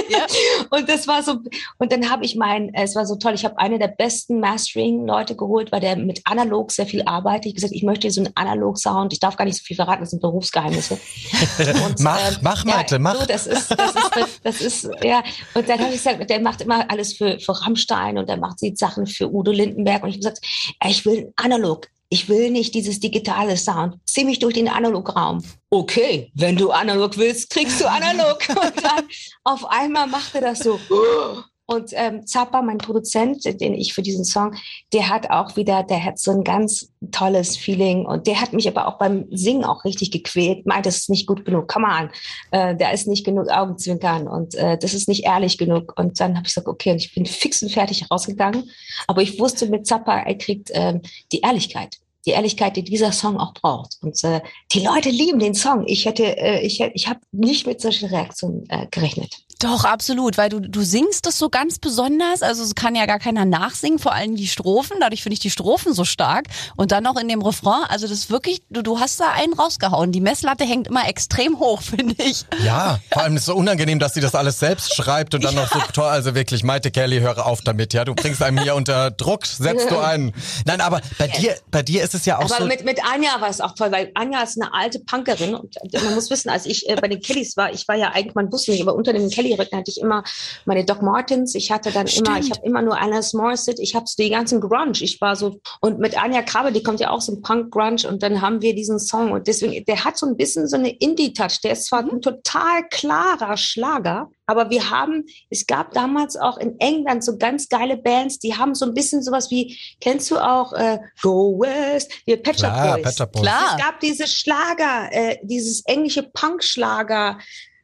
ja. 0.08 0.26
Und 0.70 0.88
das 0.88 1.08
war 1.08 1.22
so, 1.22 1.38
und 1.78 1.92
dann 1.92 2.10
habe 2.10 2.24
ich 2.24 2.36
mein, 2.36 2.72
es 2.74 2.94
war 2.94 3.06
so 3.06 3.16
toll, 3.16 3.34
ich 3.34 3.44
habe 3.44 3.58
eine 3.58 3.78
der 3.78 3.88
besten 3.88 4.40
Mastering-Leute 4.40 5.36
geholt, 5.36 5.72
weil 5.72 5.80
der 5.80 5.96
mit 5.96 6.20
analog 6.24 6.70
sehr 6.72 6.86
viel 6.86 7.02
arbeitet. 7.02 7.46
Ich 7.46 7.54
gesagt, 7.54 7.72
ich 7.72 7.82
möchte 7.82 8.10
so 8.10 8.20
einen 8.20 8.30
Analog-Sound, 8.34 9.12
ich 9.12 9.20
darf 9.20 9.36
gar 9.36 9.44
nicht 9.44 9.58
so 9.58 9.64
viel 9.64 9.76
verraten, 9.76 10.02
das 10.02 10.10
sind 10.10 10.22
Berufsgeheimnisse. 10.22 10.94
Und, 11.84 12.00
mach, 12.00 12.18
ähm, 12.28 12.36
mach, 12.42 12.64
Malte, 12.64 12.96
ja, 12.96 12.98
mach. 12.98 13.16
So, 13.16 13.26
das 13.26 13.46
ist, 13.46 13.70
das 13.70 13.94
ist, 13.94 14.40
das 14.44 14.60
ist, 14.60 14.90
ja. 15.02 15.22
Und 15.54 15.68
dann 15.68 15.78
habe 15.78 15.88
ich 15.90 16.02
gesagt, 16.02 16.28
der 16.28 16.40
macht 16.40 16.60
immer 16.60 16.90
alles 16.90 17.14
für, 17.14 17.38
für 17.40 17.52
Rammstein 17.52 18.18
und 18.18 18.28
der 18.28 18.36
macht 18.36 18.60
die 18.62 18.74
Sachen 18.76 19.06
für 19.06 19.32
Udo 19.32 19.50
Lindenberg. 19.50 20.02
Und 20.02 20.10
ich 20.10 20.16
habe 20.16 20.34
gesagt, 20.34 20.46
ich 20.86 21.04
will 21.04 21.32
analog, 21.36 21.88
ich 22.10 22.28
will 22.28 22.50
nicht 22.50 22.74
dieses 22.74 23.00
digitale 23.00 23.56
Sound. 23.56 23.96
Zieh 24.06 24.24
mich 24.24 24.38
durch 24.38 24.54
den 24.54 24.68
Analograum. 24.68 25.42
Okay, 25.70 26.30
wenn 26.34 26.56
du 26.56 26.70
analog 26.70 27.18
willst, 27.18 27.50
kriegst 27.50 27.80
du 27.80 27.86
analog. 27.90 28.38
Und 28.48 28.84
dann 28.84 29.08
auf 29.44 29.64
einmal 29.66 30.06
machte 30.06 30.40
das 30.40 30.60
so. 30.60 30.80
Und 31.70 31.90
ähm, 31.92 32.26
Zappa, 32.26 32.62
mein 32.62 32.78
Produzent, 32.78 33.44
den 33.44 33.74
ich 33.74 33.92
für 33.92 34.00
diesen 34.00 34.24
Song, 34.24 34.54
der 34.94 35.10
hat 35.10 35.28
auch 35.28 35.54
wieder, 35.54 35.82
der 35.82 36.02
hat 36.02 36.18
so 36.18 36.30
ein 36.30 36.42
ganz 36.42 36.90
tolles 37.12 37.58
Feeling 37.58 38.06
und 38.06 38.26
der 38.26 38.40
hat 38.40 38.54
mich 38.54 38.66
aber 38.66 38.88
auch 38.88 38.96
beim 38.96 39.26
Singen 39.30 39.64
auch 39.64 39.84
richtig 39.84 40.10
gequält. 40.10 40.64
Meint, 40.64 40.86
das 40.86 40.96
ist 40.96 41.10
nicht 41.10 41.26
gut 41.26 41.44
genug. 41.44 41.68
Come 41.68 41.86
on, 41.86 42.10
äh, 42.52 42.74
da 42.74 42.90
ist 42.90 43.06
nicht 43.06 43.22
genug 43.22 43.50
Augenzwinkern 43.50 44.28
und 44.28 44.54
äh, 44.54 44.78
das 44.78 44.94
ist 44.94 45.08
nicht 45.08 45.26
ehrlich 45.26 45.58
genug. 45.58 45.92
Und 45.98 46.18
dann 46.20 46.38
habe 46.38 46.46
ich 46.46 46.54
gesagt, 46.54 46.68
okay, 46.68 46.92
und 46.92 47.04
ich 47.04 47.14
bin 47.14 47.26
fix 47.26 47.62
und 47.62 47.70
fertig 47.70 48.10
rausgegangen. 48.10 48.70
Aber 49.06 49.20
ich 49.20 49.38
wusste 49.38 49.66
mit 49.66 49.86
Zappa, 49.86 50.20
er 50.20 50.38
kriegt 50.38 50.70
ähm, 50.72 51.02
die 51.32 51.40
Ehrlichkeit 51.40 51.98
die 52.26 52.32
Ehrlichkeit, 52.32 52.76
die 52.76 52.84
dieser 52.84 53.12
Song 53.12 53.38
auch 53.38 53.54
braucht. 53.54 53.96
Und 54.02 54.22
äh, 54.22 54.42
die 54.72 54.80
Leute 54.80 55.08
lieben 55.08 55.38
den 55.38 55.54
Song. 55.54 55.84
Ich 55.86 56.04
hätte, 56.04 56.36
äh, 56.36 56.60
ich, 56.60 56.80
ich 56.80 57.08
habe 57.08 57.20
nicht 57.32 57.66
mit 57.66 57.80
solchen 57.80 58.10
Reaktionen 58.10 58.68
äh, 58.68 58.86
gerechnet. 58.90 59.46
Doch, 59.60 59.84
absolut, 59.84 60.38
weil 60.38 60.50
du, 60.50 60.60
du 60.60 60.82
singst 60.82 61.26
das 61.26 61.36
so 61.36 61.48
ganz 61.50 61.80
besonders. 61.80 62.42
Also 62.42 62.62
es 62.62 62.76
kann 62.76 62.94
ja 62.94 63.06
gar 63.06 63.18
keiner 63.18 63.44
nachsingen, 63.44 63.98
vor 63.98 64.12
allem 64.12 64.36
die 64.36 64.46
Strophen. 64.46 64.98
Dadurch 65.00 65.24
finde 65.24 65.34
ich 65.34 65.40
die 65.40 65.50
Strophen 65.50 65.94
so 65.94 66.04
stark. 66.04 66.46
Und 66.76 66.92
dann 66.92 67.02
noch 67.02 67.16
in 67.16 67.26
dem 67.26 67.42
Refrain. 67.42 67.82
Also 67.88 68.06
das 68.06 68.18
ist 68.18 68.30
wirklich, 68.30 68.62
du, 68.70 68.82
du 68.82 69.00
hast 69.00 69.18
da 69.18 69.32
einen 69.32 69.54
rausgehauen. 69.54 70.12
Die 70.12 70.20
Messlatte 70.20 70.62
hängt 70.62 70.86
immer 70.86 71.08
extrem 71.08 71.58
hoch, 71.58 71.82
finde 71.98 72.14
ich. 72.22 72.44
Ja, 72.64 73.00
vor 73.10 73.22
allem 73.22 73.34
ist 73.34 73.42
es 73.42 73.46
so 73.46 73.56
unangenehm, 73.56 73.98
dass 73.98 74.14
sie 74.14 74.20
das 74.20 74.36
alles 74.36 74.60
selbst 74.60 74.94
schreibt 74.94 75.34
und 75.34 75.42
dann 75.42 75.54
ja. 75.54 75.62
noch 75.62 75.72
so 75.72 75.80
toll. 75.92 76.04
Also 76.04 76.36
wirklich, 76.36 76.62
Maite 76.62 76.92
Kelly, 76.92 77.18
höre 77.18 77.44
auf 77.44 77.60
damit. 77.62 77.92
Ja, 77.92 78.04
du 78.04 78.14
bringst 78.14 78.40
einem 78.44 78.58
hier 78.58 78.76
unter 78.76 79.10
Druck, 79.10 79.44
setzt 79.44 79.90
du 79.90 79.98
einen. 79.98 80.34
Nein, 80.66 80.80
aber 80.80 81.00
bei 81.18 81.26
dir, 81.26 81.56
bei 81.72 81.82
dir 81.82 82.04
ist 82.04 82.14
es 82.14 82.26
ja 82.26 82.36
auch 82.36 82.42
aber 82.42 82.48
so. 82.48 82.54
Aber 82.54 82.66
mit, 82.66 82.84
mit 82.84 83.00
Anja 83.04 83.40
war 83.40 83.48
es 83.48 83.60
auch 83.60 83.74
toll, 83.74 83.90
weil 83.90 84.12
Anja 84.14 84.40
ist 84.42 84.60
eine 84.60 84.72
alte 84.72 85.00
Punkerin. 85.00 85.56
Und 85.56 85.74
man 85.92 86.14
muss 86.14 86.30
wissen, 86.30 86.48
als 86.48 86.64
ich 86.64 86.88
äh, 86.88 86.94
bei 86.94 87.08
den 87.08 87.20
Kellys 87.20 87.56
war, 87.56 87.72
ich 87.72 87.88
war 87.88 87.96
ja 87.96 88.12
eigentlich, 88.12 88.36
man 88.36 88.52
wusste 88.52 88.70
nicht, 88.70 88.82
aber 88.82 88.94
unter 88.94 89.12
dem 89.12 89.28
Kelly 89.28 89.47
Rücken 89.54 89.76
hatte 89.76 89.90
ich 89.90 90.00
immer 90.00 90.24
meine 90.64 90.84
Doc 90.84 91.02
Martens, 91.02 91.54
ich 91.54 91.70
hatte 91.70 91.90
dann 91.90 92.06
Stimmt. 92.06 92.28
immer, 92.28 92.38
ich 92.38 92.50
habe 92.50 92.60
immer 92.64 92.82
nur 92.82 93.00
Alanis 93.00 93.32
Morissette, 93.34 93.82
ich 93.82 93.94
habe 93.94 94.06
so 94.06 94.22
die 94.22 94.30
ganzen 94.30 94.60
Grunge, 94.60 95.00
ich 95.00 95.20
war 95.20 95.36
so, 95.36 95.60
und 95.80 95.98
mit 95.98 96.20
Anja 96.20 96.42
Krabbe, 96.42 96.72
die 96.72 96.82
kommt 96.82 97.00
ja 97.00 97.10
auch 97.10 97.20
so 97.20 97.32
ein 97.32 97.42
Punk-Grunge 97.42 98.08
und 98.08 98.22
dann 98.22 98.40
haben 98.40 98.62
wir 98.62 98.74
diesen 98.74 98.98
Song 98.98 99.32
und 99.32 99.46
deswegen, 99.46 99.84
der 99.84 100.04
hat 100.04 100.18
so 100.18 100.26
ein 100.26 100.36
bisschen 100.36 100.68
so 100.68 100.76
eine 100.76 100.90
Indie-Touch, 100.90 101.60
der 101.62 101.72
ist 101.72 101.86
zwar 101.86 102.02
mhm. 102.02 102.10
ein 102.10 102.20
total 102.22 102.88
klarer 102.90 103.56
Schlager, 103.56 104.30
aber 104.46 104.70
wir 104.70 104.90
haben, 104.90 105.26
es 105.50 105.66
gab 105.66 105.92
damals 105.92 106.36
auch 106.36 106.56
in 106.56 106.80
England 106.80 107.22
so 107.22 107.36
ganz 107.36 107.68
geile 107.68 107.98
Bands, 107.98 108.38
die 108.38 108.56
haben 108.56 108.74
so 108.74 108.86
ein 108.86 108.94
bisschen 108.94 109.22
sowas 109.22 109.50
wie, 109.50 109.78
kennst 110.00 110.30
du 110.30 110.38
auch 110.38 110.72
äh, 110.72 110.98
Go 111.20 111.60
West, 111.60 112.10
die 112.26 112.32
Shop 112.32 112.74
Boys. 112.74 113.16
Boys. 113.18 113.42
Klar. 113.42 113.76
Es 113.76 113.84
gab 113.84 114.00
diese 114.00 114.26
Schlager, 114.26 115.08
äh, 115.12 115.36
dieses 115.42 115.84
englische 115.84 116.22
Punk-Schlager, 116.22 117.38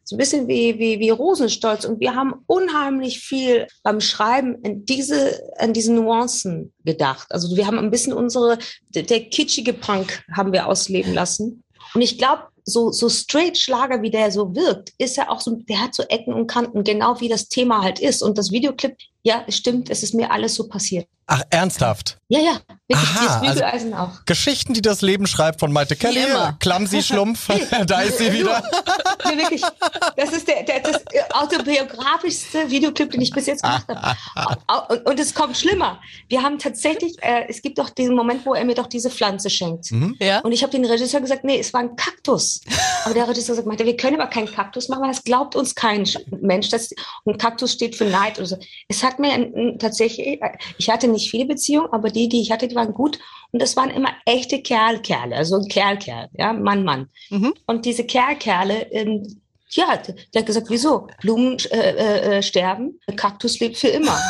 so 0.05 0.17
ein 0.17 0.19
bisschen 0.19 0.49
wie, 0.49 0.79
wie, 0.79 1.01
wie 1.01 1.11
Rosenstolz. 1.11 1.85
Und 1.85 2.01
wir 2.01 2.15
haben 2.15 2.35
unheimlich 2.47 3.21
viel 3.21 3.67
beim 3.83 4.01
Schreiben 4.01 4.57
in 4.63 4.85
diese, 4.85 5.41
an 5.59 5.73
diesen 5.73 5.97
Nuancen 5.97 6.73
gedacht. 6.85 7.27
Also 7.31 7.57
wir 7.57 7.67
haben 7.67 7.79
ein 7.79 7.91
bisschen 7.91 8.13
unsere, 8.13 8.59
der 8.91 9.25
kitschige 9.25 9.73
Punk 9.73 10.23
haben 10.33 10.53
wir 10.53 10.67
ausleben 10.67 11.15
lassen. 11.15 11.65
Und 11.95 12.03
ich 12.03 12.19
glaube, 12.19 12.45
so, 12.65 12.91
so 12.91 13.09
straight 13.09 13.59
Schlager, 13.59 14.03
wie 14.03 14.11
der 14.11 14.31
so 14.31 14.55
wirkt, 14.55 14.93
ist 14.99 15.19
er 15.19 15.31
auch 15.31 15.41
so, 15.41 15.57
der 15.69 15.81
hat 15.83 15.95
so 15.95 16.03
Ecken 16.05 16.33
und 16.33 16.47
Kanten, 16.47 16.83
genau 16.83 17.21
wie 17.21 17.29
das 17.29 17.49
Thema 17.49 17.83
halt 17.83 18.01
ist. 18.01 18.23
Und 18.23 18.39
das 18.39 18.53
Videoclip, 18.53 18.97
ja, 19.25 19.45
stimmt, 19.49 19.91
es 19.91 20.03
ist 20.03 20.15
mir 20.15 20.31
alles 20.31 20.55
so 20.55 20.69
passiert. 20.69 21.09
Ach, 21.27 21.41
ernsthaft? 21.49 22.19
Ja, 22.29 22.41
ja. 22.41 22.61
Wirklich, 22.87 23.09
Aha, 23.09 23.39
Bügeleisen 23.41 23.95
also 23.95 24.13
auch. 24.13 24.25
Geschichten, 24.27 24.75
die 24.75 24.83
das 24.83 25.01
Leben 25.01 25.27
schreibt 25.27 25.61
von 25.61 25.73
Maite 25.73 25.97
Kelly. 25.97 26.21
Clumsy 26.61 27.03
Schlumpf, 27.03 27.49
da 27.87 28.03
ist 28.03 28.19
sie 28.19 28.31
wieder. 28.31 28.63
ja, 29.25 29.39
wirklich. 29.39 29.63
Das 30.17 30.33
ist 30.33 30.47
der, 30.47 30.65
der 30.65 30.81
das 30.81 31.03
autobiografischste 31.33 32.71
Videoclip, 32.71 33.13
den 33.13 33.23
ich 33.23 33.33
bis 33.33 33.47
jetzt 33.47 33.63
gemacht 33.63 33.87
habe. 33.89 34.17
Und, 34.89 35.07
und, 35.07 35.21
es 35.21 35.35
kommt 35.35 35.57
schlimmer. 35.57 36.01
Wir 36.29 36.43
haben 36.43 36.59
tatsächlich, 36.59 37.17
äh, 37.23 37.47
es 37.49 37.63
gibt 37.63 37.79
doch 37.79 37.91
diesen 37.91 38.15
Moment, 38.15 38.45
wo 38.45 38.55
er 38.55 38.65
mir 38.65 38.75
doch 38.75 38.87
diese 38.87 39.11
Pflanze 39.11 39.49
schenkt. 39.49 39.91
Mhm. 39.93 40.17
Ja. 40.21 40.41
Und 40.41 40.53
ich 40.53 40.63
habe 40.63 40.73
den 40.73 40.85
Regisseur 40.85 41.21
gesagt, 41.21 41.45
nee, 41.45 41.59
es 41.59 41.73
war 41.73 41.81
ein 41.81 41.97
Kaktus. 41.97 42.61
Aber 43.05 43.15
der 43.15 43.29
Regisseur 43.29 43.55
sagt, 43.55 43.67
Maite, 43.67 43.87
wir 43.87 43.97
können 43.97 44.21
aber 44.21 44.29
keinen 44.29 44.51
Kaktus 44.51 44.89
machen, 44.89 45.03
weil 45.03 45.11
das 45.11 45.23
glaubt 45.23 45.57
uns 45.57 45.75
kein 45.75 46.09
Mensch. 46.41 46.69
Das, 46.71 46.91
und 47.25 47.39
Kaktus 47.39 47.73
steht 47.73 47.95
für 47.95 48.05
Neid 48.05 48.39
oder 48.39 48.47
so. 48.47 48.59
Es 48.89 49.03
hat 49.03 49.14
hat 49.15 49.19
mir 49.19 49.79
tatsächlich, 49.79 50.41
ich 50.79 50.91
hatte 50.91 51.09
nicht 51.09 51.31
viele 51.31 51.47
Beziehungen, 51.47 51.93
aber 51.93 52.11
die, 52.11 52.29
die 52.29 52.41
ich 52.41 52.51
hatte, 52.51 52.69
die 52.69 52.75
waren 52.75 52.93
gut. 52.93 53.19
Und 53.53 53.63
das 53.63 53.77
waren 53.77 53.91
immer 53.91 54.11
echte 54.27 54.61
Kerlkerle, 54.61 55.37
also 55.37 55.57
ein 55.57 55.69
Kerlkerl, 55.69 56.29
ja, 56.37 56.53
Mann, 56.53 56.85
Mann. 56.85 57.09
Mhm. 57.31 57.55
Und 57.67 57.85
diese 57.87 58.05
Kerlkerle, 58.05 58.91
ähm, 58.91 59.41
ja, 59.77 59.97
der 59.97 60.41
hat 60.41 60.47
gesagt, 60.47 60.67
wieso? 60.71 61.09
Blumen 61.21 61.59
äh, 61.71 62.39
äh, 62.39 62.43
sterben, 62.43 63.01
Kaktus 63.17 63.59
lebt 63.61 63.77
für 63.77 63.89
immer. 63.89 64.17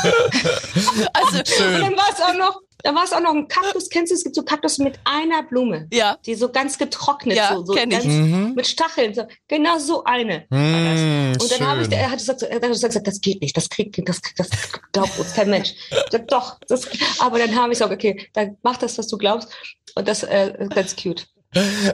also, 1.13 1.43
Schön. 1.45 1.75
und 1.75 1.81
dann 1.83 1.97
war 1.97 2.09
es 2.13 2.21
auch 2.21 2.35
noch, 2.35 2.61
da 2.83 2.95
war 2.95 3.05
es 3.05 3.13
auch 3.13 3.21
noch 3.21 3.35
ein 3.35 3.49
Kaktus. 3.49 3.89
Kennst 3.89 4.11
du, 4.11 4.15
es 4.15 4.25
gibt 4.25 4.37
so 4.37 4.43
Kaktus 4.43 4.79
mit 4.79 4.99
einer 5.05 5.43
Blume. 5.43 5.89
Ja. 5.93 6.19
Die 6.27 6.35
so 6.35 6.51
ganz 6.51 6.79
getrocknet, 6.79 7.37
ja, 7.37 7.55
so, 7.55 7.65
so 7.65 7.75
ganz 7.75 8.05
mhm. 8.05 8.53
mit 8.55 8.67
Stacheln. 8.67 9.15
So. 9.15 9.25
Genau 9.49 9.79
so 9.79 10.05
eine. 10.05 10.45
Mm, 10.51 11.33
und 11.41 11.51
dann 11.51 11.67
habe 11.67 11.83
ich, 11.83 11.93
er 11.93 12.11
hat 12.11 12.19
gesagt, 12.19 12.43
er 12.43 12.55
hat 12.55 12.63
gesagt, 12.63 13.07
das 13.07 13.21
geht 13.21 13.41
nicht, 13.41 13.57
das 13.57 13.71
kriegt, 13.71 13.99
das, 14.07 14.21
das 14.37 14.49
glaubt 14.93 15.19
uns 15.19 15.35
kein 15.35 15.49
Mensch. 15.49 15.75
Sag, 16.11 16.29
doch, 16.29 16.59
das, 16.69 16.89
aber 17.21 17.39
dann 17.39 17.55
habe 17.55 17.73
ich 17.73 17.79
gesagt, 17.79 17.93
okay, 17.93 18.29
dann 18.35 18.57
mach 18.63 18.77
das, 18.77 18.99
was 18.99 19.09
du 19.09 19.17
glaubst. 19.17 19.49
Und 19.95 20.07
das, 20.07 20.23
äh, 20.23 20.69
ganz 20.75 20.95
cute. 20.97 21.27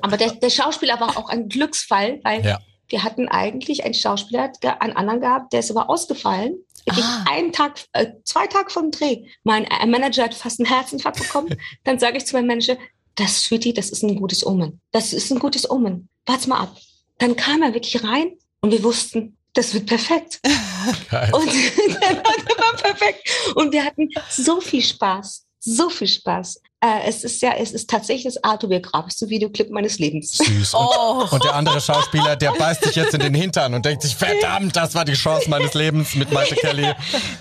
Aber 0.01 0.17
der, 0.17 0.33
der 0.33 0.51
Schauspieler 0.51 0.99
war 1.01 1.17
auch 1.17 1.29
ein 1.29 1.49
Glücksfall, 1.49 2.21
weil 2.25 2.45
ja. 2.45 2.59
Wir 2.91 3.03
hatten 3.03 3.29
eigentlich 3.29 3.85
einen 3.85 3.95
Schauspieler, 3.95 4.53
einen 4.81 4.97
anderen 4.97 5.21
gehabt, 5.21 5.53
der 5.53 5.61
ist 5.61 5.71
aber 5.71 5.89
ausgefallen 5.89 6.65
ah. 6.89 7.25
einen 7.29 7.53
Tag, 7.53 7.81
äh, 7.93 8.07
zwei 8.25 8.47
Tage 8.47 8.71
vom 8.71 8.91
Dreh. 8.91 9.25
Mein 9.45 9.65
äh, 9.65 9.87
Manager 9.87 10.25
hat 10.25 10.35
fast 10.35 10.61
einen 10.61 10.69
Herzinfarkt 10.69 11.19
bekommen. 11.19 11.57
Dann 11.85 11.99
sage 11.99 12.19
ich 12.19 12.27
zu 12.27 12.35
meinem 12.37 12.47
Manager, 12.47 12.77
das, 13.17 13.43
Sweetie, 13.45 13.75
das 13.75 13.91
ist 13.91 14.03
ein 14.03 14.17
gutes 14.17 14.47
Omen. 14.47 14.81
Das 14.93 15.13
ist 15.13 15.31
ein 15.31 15.39
gutes 15.39 15.69
Omen. 15.71 16.09
Warte 16.27 16.49
mal 16.49 16.61
ab. 16.61 16.77
Dann 17.19 17.37
kam 17.37 17.63
er 17.63 17.75
wirklich 17.75 18.03
rein 18.03 18.33
und 18.61 18.71
wir 18.71 18.83
wussten, 18.83 19.37
das 19.53 19.75
wird 19.75 19.87
perfekt. 19.87 20.41
Geil. 21.11 21.31
Und 21.33 21.47
dann 22.01 22.17
war 22.17 22.77
perfekt. 22.77 23.29
Und 23.57 23.73
wir 23.73 23.85
hatten 23.85 24.09
so 24.29 24.61
viel 24.61 24.83
Spaß. 24.83 25.47
So 25.59 25.91
viel 25.91 26.09
Spaß. 26.09 26.63
Äh, 26.83 27.09
es 27.09 27.25
ist 27.25 27.43
ja, 27.43 27.53
es 27.59 27.73
ist 27.73 27.91
tatsächlich 27.91 28.25
das 28.25 28.43
autobiografischste 28.43 29.29
Videoclip 29.29 29.71
meines 29.71 29.99
Lebens. 29.99 30.33
Süß. 30.33 30.73
Und, 30.73 30.81
oh. 30.81 31.27
und, 31.31 31.45
der 31.45 31.55
andere 31.55 31.79
Schauspieler, 31.79 32.37
der 32.37 32.53
beißt 32.53 32.85
sich 32.85 32.97
jetzt 32.97 33.13
in 33.13 33.21
den 33.21 33.35
Hintern 33.35 33.75
und 33.75 33.85
denkt 33.85 34.03
sich, 34.03 34.17
verdammt, 34.17 34.75
das 34.77 34.95
war 34.95 35.05
die 35.05 35.13
Chance 35.13 35.51
meines 35.51 35.75
Lebens 35.75 36.15
mit 36.15 36.33
Malte 36.33 36.55
Kelly. 36.55 36.91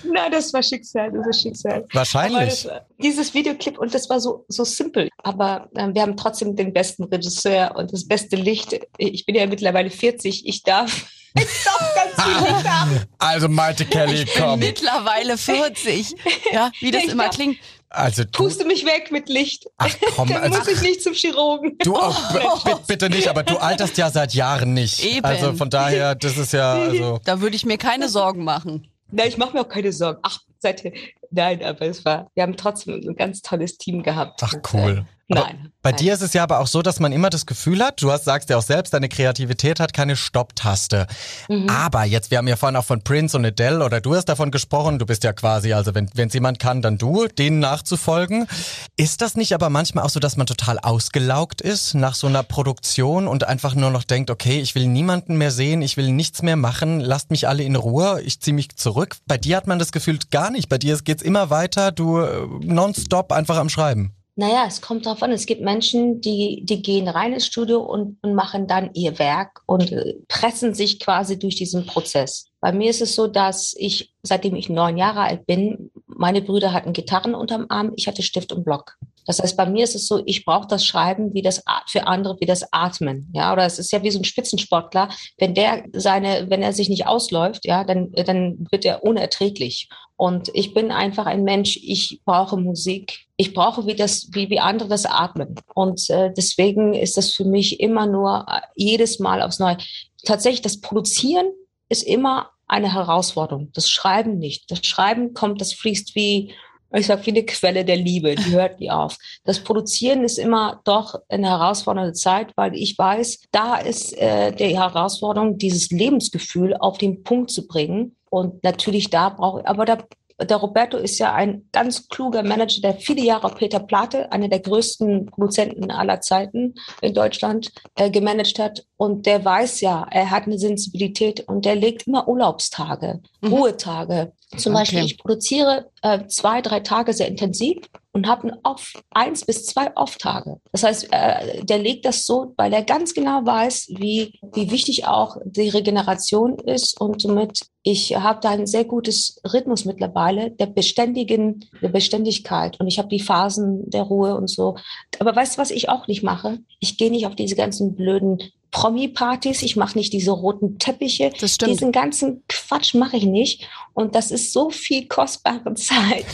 Nein, 0.04 0.30
das 0.30 0.52
war 0.52 0.62
Schicksal, 0.62 1.10
das 1.10 1.24
war 1.24 1.32
Schicksal. 1.32 1.86
Wahrscheinlich. 1.90 2.64
Das, 2.64 2.82
dieses 3.02 3.32
Videoclip 3.32 3.78
und 3.78 3.94
das 3.94 4.10
war 4.10 4.20
so, 4.20 4.44
so 4.48 4.64
simpel. 4.64 5.08
Aber 5.22 5.70
äh, 5.74 5.88
wir 5.94 6.02
haben 6.02 6.18
trotzdem 6.18 6.54
den 6.54 6.74
besten 6.74 7.04
Regisseur 7.04 7.74
und 7.76 7.94
das 7.94 8.06
beste 8.06 8.36
Licht. 8.36 8.78
Ich 8.98 9.24
bin 9.24 9.36
ja 9.36 9.46
mittlerweile 9.46 9.88
40. 9.88 10.46
Ich 10.46 10.64
darf 10.64 11.06
ich 11.34 11.64
darf 11.64 11.94
ganz 11.94 12.22
viel 12.22 12.54
Licht 12.54 12.68
haben. 12.68 13.00
Also 13.18 13.48
Malte 13.48 13.86
Kelly, 13.86 14.24
ich 14.24 14.34
komm. 14.34 14.60
Bin 14.60 14.68
mittlerweile 14.68 15.38
40. 15.38 16.14
Ja, 16.52 16.72
wie 16.80 16.90
das 16.90 17.04
ich 17.04 17.10
immer 17.12 17.28
klingt. 17.28 17.58
Also 17.92 18.22
du, 18.22 18.30
Puste 18.30 18.64
mich 18.64 18.86
weg 18.86 19.10
mit 19.10 19.28
Licht. 19.28 19.66
Ach 19.76 19.90
komm, 20.14 20.28
Dann 20.32 20.42
also, 20.44 20.58
muss 20.58 20.68
ich 20.68 20.80
nicht 20.80 21.02
zum 21.02 21.12
Chirurgen. 21.12 21.76
Du 21.78 21.96
auch, 21.96 22.16
oh. 22.64 22.78
bitte 22.86 23.10
nicht, 23.10 23.26
aber 23.26 23.42
du 23.42 23.56
alterst 23.56 23.98
ja 23.98 24.10
seit 24.10 24.32
Jahren 24.32 24.74
nicht. 24.74 25.04
Eben. 25.04 25.24
Also 25.24 25.54
von 25.54 25.70
daher, 25.70 26.14
das 26.14 26.38
ist 26.38 26.52
ja. 26.52 26.74
Also 26.74 27.20
da 27.24 27.40
würde 27.40 27.56
ich 27.56 27.66
mir 27.66 27.78
keine 27.78 28.08
Sorgen 28.08 28.44
machen. 28.44 28.88
Nein, 29.10 29.28
ich 29.28 29.38
mache 29.38 29.54
mir 29.54 29.62
auch 29.62 29.68
keine 29.68 29.92
Sorgen. 29.92 30.20
Ach, 30.22 30.38
seitdem. 30.60 30.92
Nein, 31.30 31.62
aber 31.62 31.86
es 31.86 32.04
war, 32.04 32.28
wir 32.34 32.42
haben 32.42 32.56
trotzdem 32.56 32.94
ein 32.94 33.14
ganz 33.14 33.42
tolles 33.42 33.78
Team 33.78 34.02
gehabt. 34.02 34.42
Ach 34.42 34.54
cool. 34.72 35.04
Nein. 35.32 35.72
Bei 35.82 35.90
nein. 35.92 35.98
dir 35.98 36.12
ist 36.12 36.22
es 36.22 36.32
ja 36.32 36.42
aber 36.42 36.58
auch 36.58 36.66
so, 36.66 36.82
dass 36.82 36.98
man 36.98 37.12
immer 37.12 37.30
das 37.30 37.46
Gefühl 37.46 37.84
hat, 37.84 38.02
du 38.02 38.10
hast, 38.10 38.24
sagst 38.24 38.50
ja 38.50 38.58
auch 38.58 38.62
selbst, 38.62 38.92
deine 38.92 39.08
Kreativität 39.08 39.78
hat 39.78 39.94
keine 39.94 40.16
Stopptaste. 40.16 41.06
Mhm. 41.48 41.70
Aber 41.70 42.04
jetzt, 42.04 42.32
wir 42.32 42.38
haben 42.38 42.48
ja 42.48 42.56
vorhin 42.56 42.74
auch 42.76 42.84
von 42.84 43.02
Prince 43.02 43.36
und 43.36 43.46
Adele 43.46 43.84
oder 43.84 44.00
du 44.00 44.16
hast 44.16 44.24
davon 44.24 44.50
gesprochen, 44.50 44.98
du 44.98 45.06
bist 45.06 45.22
ja 45.22 45.32
quasi, 45.32 45.72
also 45.72 45.94
wenn 45.94 46.10
es 46.12 46.34
jemand 46.34 46.58
kann, 46.58 46.82
dann 46.82 46.98
du, 46.98 47.28
denen 47.28 47.60
nachzufolgen. 47.60 48.48
Ist 48.96 49.22
das 49.22 49.36
nicht 49.36 49.54
aber 49.54 49.70
manchmal 49.70 50.04
auch 50.04 50.10
so, 50.10 50.18
dass 50.18 50.36
man 50.36 50.48
total 50.48 50.80
ausgelaugt 50.80 51.60
ist 51.60 51.94
nach 51.94 52.14
so 52.14 52.26
einer 52.26 52.42
Produktion 52.42 53.28
und 53.28 53.44
einfach 53.44 53.76
nur 53.76 53.90
noch 53.90 54.02
denkt, 54.02 54.30
okay, 54.30 54.60
ich 54.60 54.74
will 54.74 54.88
niemanden 54.88 55.36
mehr 55.36 55.52
sehen, 55.52 55.80
ich 55.80 55.96
will 55.96 56.10
nichts 56.10 56.42
mehr 56.42 56.56
machen, 56.56 56.98
lasst 56.98 57.30
mich 57.30 57.46
alle 57.46 57.62
in 57.62 57.76
Ruhe, 57.76 58.20
ich 58.22 58.40
ziehe 58.40 58.54
mich 58.54 58.74
zurück. 58.76 59.16
Bei 59.28 59.38
dir 59.38 59.56
hat 59.56 59.68
man 59.68 59.78
das 59.78 59.92
Gefühl 59.92 60.18
gar 60.32 60.50
nicht. 60.50 60.68
Bei 60.68 60.76
dir 60.76 60.94
geht's 61.20 61.22
immer 61.22 61.50
weiter, 61.50 61.92
du 61.92 62.18
äh, 62.18 62.46
nonstop 62.62 63.32
einfach 63.32 63.56
am 63.56 63.68
Schreiben. 63.68 64.14
Naja, 64.36 64.64
es 64.66 64.80
kommt 64.80 65.04
darauf 65.04 65.22
an. 65.22 65.32
Es 65.32 65.44
gibt 65.44 65.60
Menschen, 65.60 66.20
die, 66.20 66.62
die 66.64 66.80
gehen 66.80 67.08
rein 67.08 67.34
ins 67.34 67.46
Studio 67.46 67.80
und, 67.80 68.16
und 68.22 68.34
machen 68.34 68.66
dann 68.66 68.90
ihr 68.94 69.18
Werk 69.18 69.60
und 69.66 69.92
äh, 69.92 70.14
pressen 70.28 70.72
sich 70.72 70.98
quasi 70.98 71.38
durch 71.38 71.56
diesen 71.56 71.84
Prozess. 71.84 72.46
Bei 72.60 72.72
mir 72.72 72.88
ist 72.90 73.02
es 73.02 73.14
so, 73.14 73.26
dass 73.26 73.74
ich, 73.76 74.14
seitdem 74.22 74.54
ich 74.54 74.70
neun 74.70 74.96
Jahre 74.96 75.22
alt 75.22 75.46
bin, 75.46 75.90
meine 76.16 76.42
Brüder 76.42 76.72
hatten 76.72 76.92
Gitarren 76.92 77.34
unterm 77.34 77.66
Arm, 77.68 77.92
ich 77.96 78.06
hatte 78.06 78.22
Stift 78.22 78.52
und 78.52 78.64
Block. 78.64 78.96
Das 79.26 79.38
heißt, 79.38 79.56
bei 79.56 79.66
mir 79.66 79.84
ist 79.84 79.94
es 79.94 80.06
so, 80.06 80.22
ich 80.26 80.44
brauche 80.44 80.66
das 80.66 80.84
Schreiben 80.84 81.34
wie 81.34 81.42
das 81.42 81.62
für 81.86 82.06
andere 82.06 82.36
wie 82.40 82.46
das 82.46 82.72
Atmen, 82.72 83.30
ja, 83.32 83.52
oder 83.52 83.64
es 83.64 83.78
ist 83.78 83.92
ja 83.92 84.02
wie 84.02 84.10
so 84.10 84.18
ein 84.18 84.24
Spitzensportler, 84.24 85.08
wenn 85.38 85.54
der 85.54 85.84
seine, 85.92 86.46
wenn 86.48 86.62
er 86.62 86.72
sich 86.72 86.88
nicht 86.88 87.06
ausläuft, 87.06 87.64
ja, 87.64 87.84
dann 87.84 88.12
dann 88.12 88.66
wird 88.70 88.84
er 88.84 89.04
unerträglich. 89.04 89.88
Und 90.16 90.50
ich 90.52 90.74
bin 90.74 90.90
einfach 90.90 91.26
ein 91.26 91.44
Mensch, 91.44 91.78
ich 91.82 92.20
brauche 92.24 92.56
Musik, 92.56 93.26
ich 93.36 93.54
brauche 93.54 93.86
wie 93.86 93.94
das 93.94 94.28
wie 94.32 94.50
wie 94.50 94.60
andere 94.60 94.88
das 94.88 95.06
Atmen 95.06 95.54
und 95.74 96.08
äh, 96.10 96.32
deswegen 96.36 96.94
ist 96.94 97.16
das 97.16 97.32
für 97.32 97.44
mich 97.44 97.80
immer 97.80 98.06
nur 98.06 98.46
äh, 98.48 98.60
jedes 98.74 99.18
Mal 99.18 99.42
aufs 99.42 99.58
Neue. 99.58 99.78
Tatsächlich 100.24 100.62
das 100.62 100.80
Produzieren 100.80 101.46
ist 101.88 102.02
immer 102.02 102.50
eine 102.70 102.94
Herausforderung. 102.94 103.70
Das 103.74 103.90
Schreiben 103.90 104.38
nicht. 104.38 104.70
Das 104.70 104.86
Schreiben 104.86 105.34
kommt, 105.34 105.60
das 105.60 105.72
fließt 105.72 106.14
wie, 106.14 106.54
ich 106.92 107.06
sag, 107.06 107.26
wie 107.26 107.30
eine 107.30 107.44
Quelle 107.44 107.84
der 107.84 107.96
Liebe. 107.96 108.36
Die 108.36 108.52
hört 108.52 108.78
nie 108.80 108.90
auf. 108.90 109.16
Das 109.44 109.58
Produzieren 109.60 110.22
ist 110.22 110.38
immer 110.38 110.80
doch 110.84 111.16
eine 111.28 111.48
herausfordernde 111.48 112.12
Zeit, 112.12 112.52
weil 112.56 112.74
ich 112.74 112.96
weiß, 112.96 113.42
da 113.50 113.76
ist 113.76 114.16
äh, 114.16 114.52
die 114.52 114.78
Herausforderung, 114.78 115.58
dieses 115.58 115.90
Lebensgefühl 115.90 116.76
auf 116.76 116.98
den 116.98 117.24
Punkt 117.24 117.50
zu 117.50 117.66
bringen. 117.66 118.16
Und 118.30 118.62
natürlich 118.62 119.10
da 119.10 119.30
brauche 119.30 119.60
ich, 119.60 119.66
aber 119.66 119.84
da 119.84 119.98
der 120.44 120.56
Roberto 120.56 120.96
ist 120.96 121.18
ja 121.18 121.34
ein 121.34 121.68
ganz 121.72 122.08
kluger 122.08 122.42
Manager, 122.42 122.80
der 122.80 122.94
viele 122.94 123.22
Jahre 123.22 123.54
Peter 123.54 123.80
Plate, 123.80 124.30
einer 124.32 124.48
der 124.48 124.60
größten 124.60 125.26
Produzenten 125.26 125.90
aller 125.90 126.20
Zeiten 126.20 126.74
in 127.00 127.14
Deutschland, 127.14 127.72
äh, 127.96 128.10
gemanagt 128.10 128.58
hat. 128.58 128.86
Und 128.96 129.26
der 129.26 129.44
weiß 129.44 129.80
ja, 129.80 130.06
er 130.10 130.30
hat 130.30 130.46
eine 130.46 130.58
Sensibilität 130.58 131.40
und 131.48 131.64
der 131.64 131.76
legt 131.76 132.06
immer 132.06 132.28
Urlaubstage, 132.28 133.20
mhm. 133.40 133.52
Ruhetage. 133.52 134.32
Zum 134.56 134.74
okay. 134.74 134.82
Beispiel, 134.82 135.04
ich 135.04 135.18
produziere 135.18 135.90
äh, 136.02 136.26
zwei, 136.26 136.60
drei 136.60 136.80
Tage 136.80 137.12
sehr 137.12 137.28
intensiv 137.28 137.78
und 138.12 138.26
habe 138.26 138.58
Off, 138.64 138.94
eins 139.10 139.44
bis 139.44 139.66
zwei 139.66 139.94
Off-Tage. 139.96 140.60
Das 140.72 140.82
heißt, 140.82 141.08
äh, 141.12 141.64
der 141.64 141.78
legt 141.78 142.04
das 142.04 142.26
so, 142.26 142.54
weil 142.56 142.72
er 142.72 142.82
ganz 142.82 143.14
genau 143.14 143.44
weiß, 143.44 143.88
wie, 143.98 144.38
wie 144.54 144.70
wichtig 144.70 145.06
auch 145.06 145.36
die 145.44 145.68
Regeneration 145.68 146.58
ist 146.58 147.00
und 147.00 147.22
somit 147.22 147.62
ich 147.82 148.14
habe 148.14 148.40
da 148.42 148.50
ein 148.50 148.66
sehr 148.66 148.84
gutes 148.84 149.40
Rhythmus 149.50 149.86
mittlerweile 149.86 150.50
der 150.50 150.66
beständigen, 150.66 151.64
der 151.80 151.88
Beständigkeit 151.88 152.78
und 152.78 152.88
ich 152.88 152.98
habe 152.98 153.08
die 153.08 153.20
Phasen 153.20 153.88
der 153.88 154.02
Ruhe 154.02 154.34
und 154.36 154.50
so. 154.50 154.76
Aber 155.18 155.34
weißt 155.34 155.56
du, 155.56 155.62
was 155.62 155.70
ich 155.70 155.88
auch 155.88 156.06
nicht 156.06 156.22
mache? 156.22 156.58
Ich 156.78 156.98
gehe 156.98 157.10
nicht 157.10 157.26
auf 157.26 157.36
diese 157.36 157.56
ganzen 157.56 157.94
blöden 157.94 158.38
Promi-Partys, 158.70 159.62
ich 159.62 159.76
mache 159.76 159.98
nicht 159.98 160.12
diese 160.12 160.30
roten 160.30 160.78
Teppiche. 160.78 161.32
Das 161.40 161.54
stimmt. 161.54 161.72
Diesen 161.72 161.92
ganzen 161.92 162.44
Quatsch 162.48 162.94
mache 162.94 163.16
ich 163.16 163.24
nicht. 163.24 163.68
Und 163.94 164.14
das 164.14 164.30
ist 164.30 164.52
so 164.52 164.70
viel 164.70 165.06
kostbare 165.08 165.74
Zeit, 165.74 166.26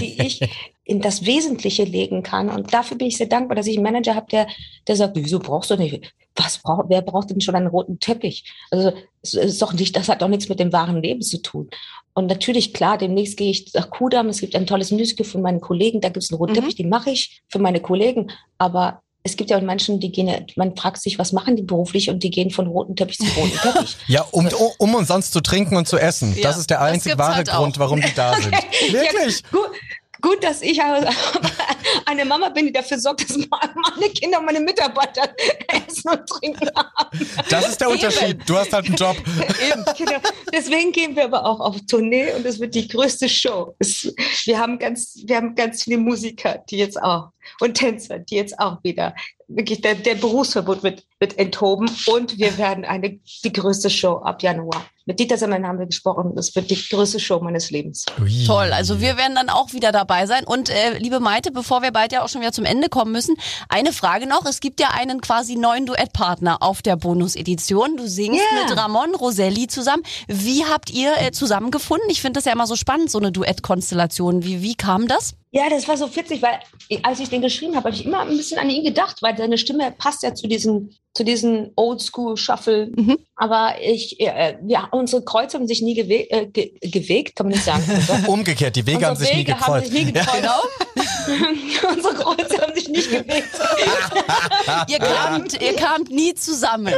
die 0.00 0.20
ich 0.22 0.40
in 0.84 1.00
das 1.00 1.24
Wesentliche 1.26 1.84
legen 1.84 2.22
kann. 2.22 2.48
Und 2.48 2.72
dafür 2.72 2.96
bin 2.96 3.06
ich 3.08 3.16
sehr 3.16 3.26
dankbar, 3.26 3.56
dass 3.56 3.66
ich 3.66 3.76
einen 3.76 3.84
Manager 3.84 4.14
habe, 4.14 4.26
der, 4.30 4.46
der 4.88 4.96
sagt, 4.96 5.16
wieso 5.16 5.38
brauchst 5.38 5.70
du 5.70 5.76
nicht? 5.76 6.12
Was 6.34 6.58
braucht, 6.58 6.86
wer 6.88 7.02
braucht 7.02 7.30
denn 7.30 7.40
schon 7.40 7.54
einen 7.54 7.68
roten 7.68 8.00
Teppich? 8.00 8.50
Also, 8.70 8.92
es 9.22 9.34
ist 9.34 9.62
doch 9.62 9.72
nicht, 9.72 9.94
das 9.94 10.08
hat 10.08 10.22
doch 10.22 10.28
nichts 10.28 10.48
mit 10.48 10.58
dem 10.58 10.72
wahren 10.72 11.02
Leben 11.02 11.22
zu 11.22 11.40
tun. 11.40 11.68
Und 12.14 12.26
natürlich, 12.26 12.74
klar, 12.74 12.98
demnächst 12.98 13.36
gehe 13.36 13.50
ich 13.50 13.72
nach 13.74 13.90
Kudam. 13.90 14.28
Es 14.28 14.40
gibt 14.40 14.56
ein 14.56 14.66
tolles 14.66 14.90
Musical 14.90 15.24
von 15.24 15.40
meinen 15.40 15.60
Kollegen. 15.60 16.00
Da 16.00 16.08
gibt 16.08 16.24
es 16.24 16.30
einen 16.30 16.38
roten 16.38 16.52
mhm. 16.52 16.56
Teppich, 16.56 16.74
den 16.74 16.88
mache 16.88 17.10
ich 17.10 17.42
für 17.48 17.58
meine 17.58 17.80
Kollegen. 17.80 18.30
Aber 18.58 19.02
es 19.24 19.36
gibt 19.36 19.50
ja 19.50 19.56
auch 19.56 19.62
Menschen, 19.62 20.00
die 20.00 20.10
gehen, 20.10 20.46
man 20.56 20.76
fragt 20.76 21.00
sich, 21.00 21.18
was 21.18 21.32
machen 21.32 21.54
die 21.54 21.62
beruflich 21.62 22.10
und 22.10 22.24
die 22.24 22.30
gehen 22.30 22.50
von 22.50 22.66
roten 22.66 22.96
Teppich 22.96 23.18
zu 23.18 23.26
roten 23.36 23.56
Teppich. 23.56 23.96
ja, 24.08 24.22
um, 24.32 24.48
um 24.78 24.94
umsonst 24.94 25.32
zu 25.32 25.40
trinken 25.40 25.76
und 25.76 25.86
zu 25.86 25.96
essen. 25.96 26.34
Ja, 26.36 26.42
das 26.42 26.58
ist 26.58 26.70
der 26.70 26.80
einzig 26.80 27.16
wahre 27.18 27.36
halt 27.36 27.48
Grund, 27.48 27.78
warum 27.78 28.00
die 28.00 28.12
da 28.14 28.34
sind. 28.40 28.52
Wirklich? 28.90 29.42
Ja, 29.42 29.48
gut, 29.50 29.70
gut, 30.22 30.42
dass 30.42 30.62
ich 30.62 30.80
eine 32.06 32.24
Mama 32.24 32.48
bin, 32.48 32.66
die 32.66 32.72
dafür 32.72 32.98
sorgt, 32.98 33.28
dass 33.28 33.36
meine 33.36 34.12
Kinder, 34.12 34.40
meine 34.40 34.60
Mitarbeiter 34.60 35.28
essen 35.68 36.10
und 36.10 36.26
trinken 36.26 36.70
haben. 36.74 37.26
Das 37.50 37.68
ist 37.68 37.80
der 37.80 37.90
Unterschied. 37.90 38.38
Du 38.46 38.56
hast 38.56 38.72
halt 38.72 38.86
einen 38.86 38.94
Job. 38.94 39.16
Eben, 39.70 39.84
genau. 39.98 40.20
Deswegen 40.52 40.92
gehen 40.92 41.14
wir 41.14 41.24
aber 41.24 41.44
auch 41.44 41.60
auf 41.60 41.76
Tournee 41.86 42.32
und 42.32 42.46
es 42.46 42.58
wird 42.60 42.74
die 42.74 42.88
größte 42.88 43.28
Show. 43.28 43.74
Es, 43.78 44.14
wir, 44.44 44.58
haben 44.58 44.78
ganz, 44.78 45.18
wir 45.24 45.36
haben 45.36 45.54
ganz 45.54 45.82
viele 45.82 45.98
Musiker, 45.98 46.62
die 46.70 46.78
jetzt 46.78 47.00
auch 47.02 47.30
und 47.60 47.74
Tänzer, 47.74 48.20
die 48.20 48.36
jetzt 48.36 48.58
auch 48.58 48.82
wieder 48.82 49.14
wirklich 49.48 49.80
der, 49.80 49.96
der 49.96 50.14
Berufsverbot 50.14 50.82
wird 50.82 51.04
wird 51.22 51.38
enthoben 51.38 51.88
und 52.06 52.36
wir 52.36 52.58
werden 52.58 52.84
eine, 52.84 53.20
die 53.44 53.52
größte 53.52 53.88
Show 53.88 54.16
ab 54.16 54.42
Januar. 54.42 54.84
Mit 55.04 55.18
Dieter 55.18 55.36
Semmeln 55.36 55.66
haben 55.66 55.78
wir 55.78 55.86
gesprochen. 55.86 56.32
Das 56.36 56.54
wird 56.54 56.70
die 56.70 56.76
größte 56.76 57.18
Show 57.18 57.40
meines 57.40 57.70
Lebens. 57.70 58.04
Ui. 58.20 58.44
Toll. 58.46 58.72
Also 58.72 59.00
wir 59.00 59.16
werden 59.16 59.34
dann 59.34 59.48
auch 59.48 59.72
wieder 59.72 59.90
dabei 59.90 60.26
sein. 60.26 60.44
Und 60.44 60.68
äh, 60.68 60.98
liebe 60.98 61.18
Maite, 61.18 61.50
bevor 61.50 61.82
wir 61.82 61.90
bald 61.90 62.12
ja 62.12 62.22
auch 62.22 62.28
schon 62.28 62.40
wieder 62.40 62.52
zum 62.52 62.64
Ende 62.64 62.88
kommen 62.88 63.10
müssen, 63.10 63.34
eine 63.68 63.92
Frage 63.92 64.28
noch. 64.28 64.44
Es 64.46 64.60
gibt 64.60 64.78
ja 64.78 64.90
einen 64.90 65.20
quasi 65.20 65.56
neuen 65.56 65.86
Duettpartner 65.86 66.62
auf 66.62 66.82
der 66.82 66.96
Bonus-Edition. 66.96 67.96
Du 67.96 68.06
singst 68.06 68.40
yeah. 68.52 68.64
mit 68.64 68.76
Ramon 68.76 69.14
Roselli 69.16 69.66
zusammen. 69.66 70.04
Wie 70.28 70.64
habt 70.64 70.90
ihr 70.90 71.16
äh, 71.18 71.32
zusammengefunden? 71.32 72.08
Ich 72.08 72.20
finde 72.20 72.38
das 72.38 72.44
ja 72.44 72.52
immer 72.52 72.68
so 72.68 72.76
spannend, 72.76 73.10
so 73.10 73.18
eine 73.18 73.32
Duettkonstellation. 73.32 74.44
Wie, 74.44 74.62
wie 74.62 74.76
kam 74.76 75.08
das? 75.08 75.34
Ja, 75.50 75.68
das 75.68 75.86
war 75.88 75.96
so 75.96 76.14
witzig, 76.14 76.42
weil 76.42 76.60
als 77.02 77.20
ich 77.20 77.28
den 77.28 77.42
geschrieben 77.42 77.74
habe, 77.74 77.88
habe 77.88 77.94
ich 77.94 78.06
immer 78.06 78.20
ein 78.20 78.36
bisschen 78.36 78.58
an 78.58 78.70
ihn 78.70 78.84
gedacht, 78.84 79.20
weil 79.20 79.36
seine 79.36 79.58
Stimme 79.58 79.92
passt 79.98 80.22
ja 80.22 80.34
zu 80.34 80.46
diesen 80.46 80.96
zu 81.14 81.24
diesen 81.24 81.72
Oldschool-Shuffle. 81.76 82.90
Mhm. 82.94 83.18
Aber 83.36 83.74
ich, 83.82 84.18
äh, 84.20 84.56
ja, 84.66 84.88
unsere 84.92 85.22
Kreuze 85.24 85.58
haben 85.58 85.66
sich 85.66 85.82
nie 85.82 85.94
gewe 85.94 86.30
äh, 86.30 86.46
ge 86.46 86.72
gewegt, 86.80 87.36
kann 87.36 87.46
man 87.46 87.52
nicht 87.52 87.64
sagen. 87.64 87.84
Umgekehrt, 88.26 88.76
die 88.76 88.86
Wege 88.86 88.96
unsere 88.96 89.10
haben 89.10 89.16
sich 89.18 89.28
Wege 89.30 89.38
nie 89.38 89.44
gekreuzt. 89.44 89.68
Haben 89.68 89.84
sich 89.84 89.92
nie 89.92 90.12
gekreuzt. 90.12 90.28
Ja. 90.28 90.40
Genau. 90.40 91.92
unsere 91.94 92.14
Kreuze 92.14 92.62
haben 92.62 92.74
sich 92.74 92.88
nicht 92.88 93.10
gewegt. 93.10 93.48
ihr, 94.88 94.98
kamt, 94.98 95.60
ihr 95.60 95.76
kamt 95.76 96.10
nie 96.10 96.34
zusammen. 96.34 96.94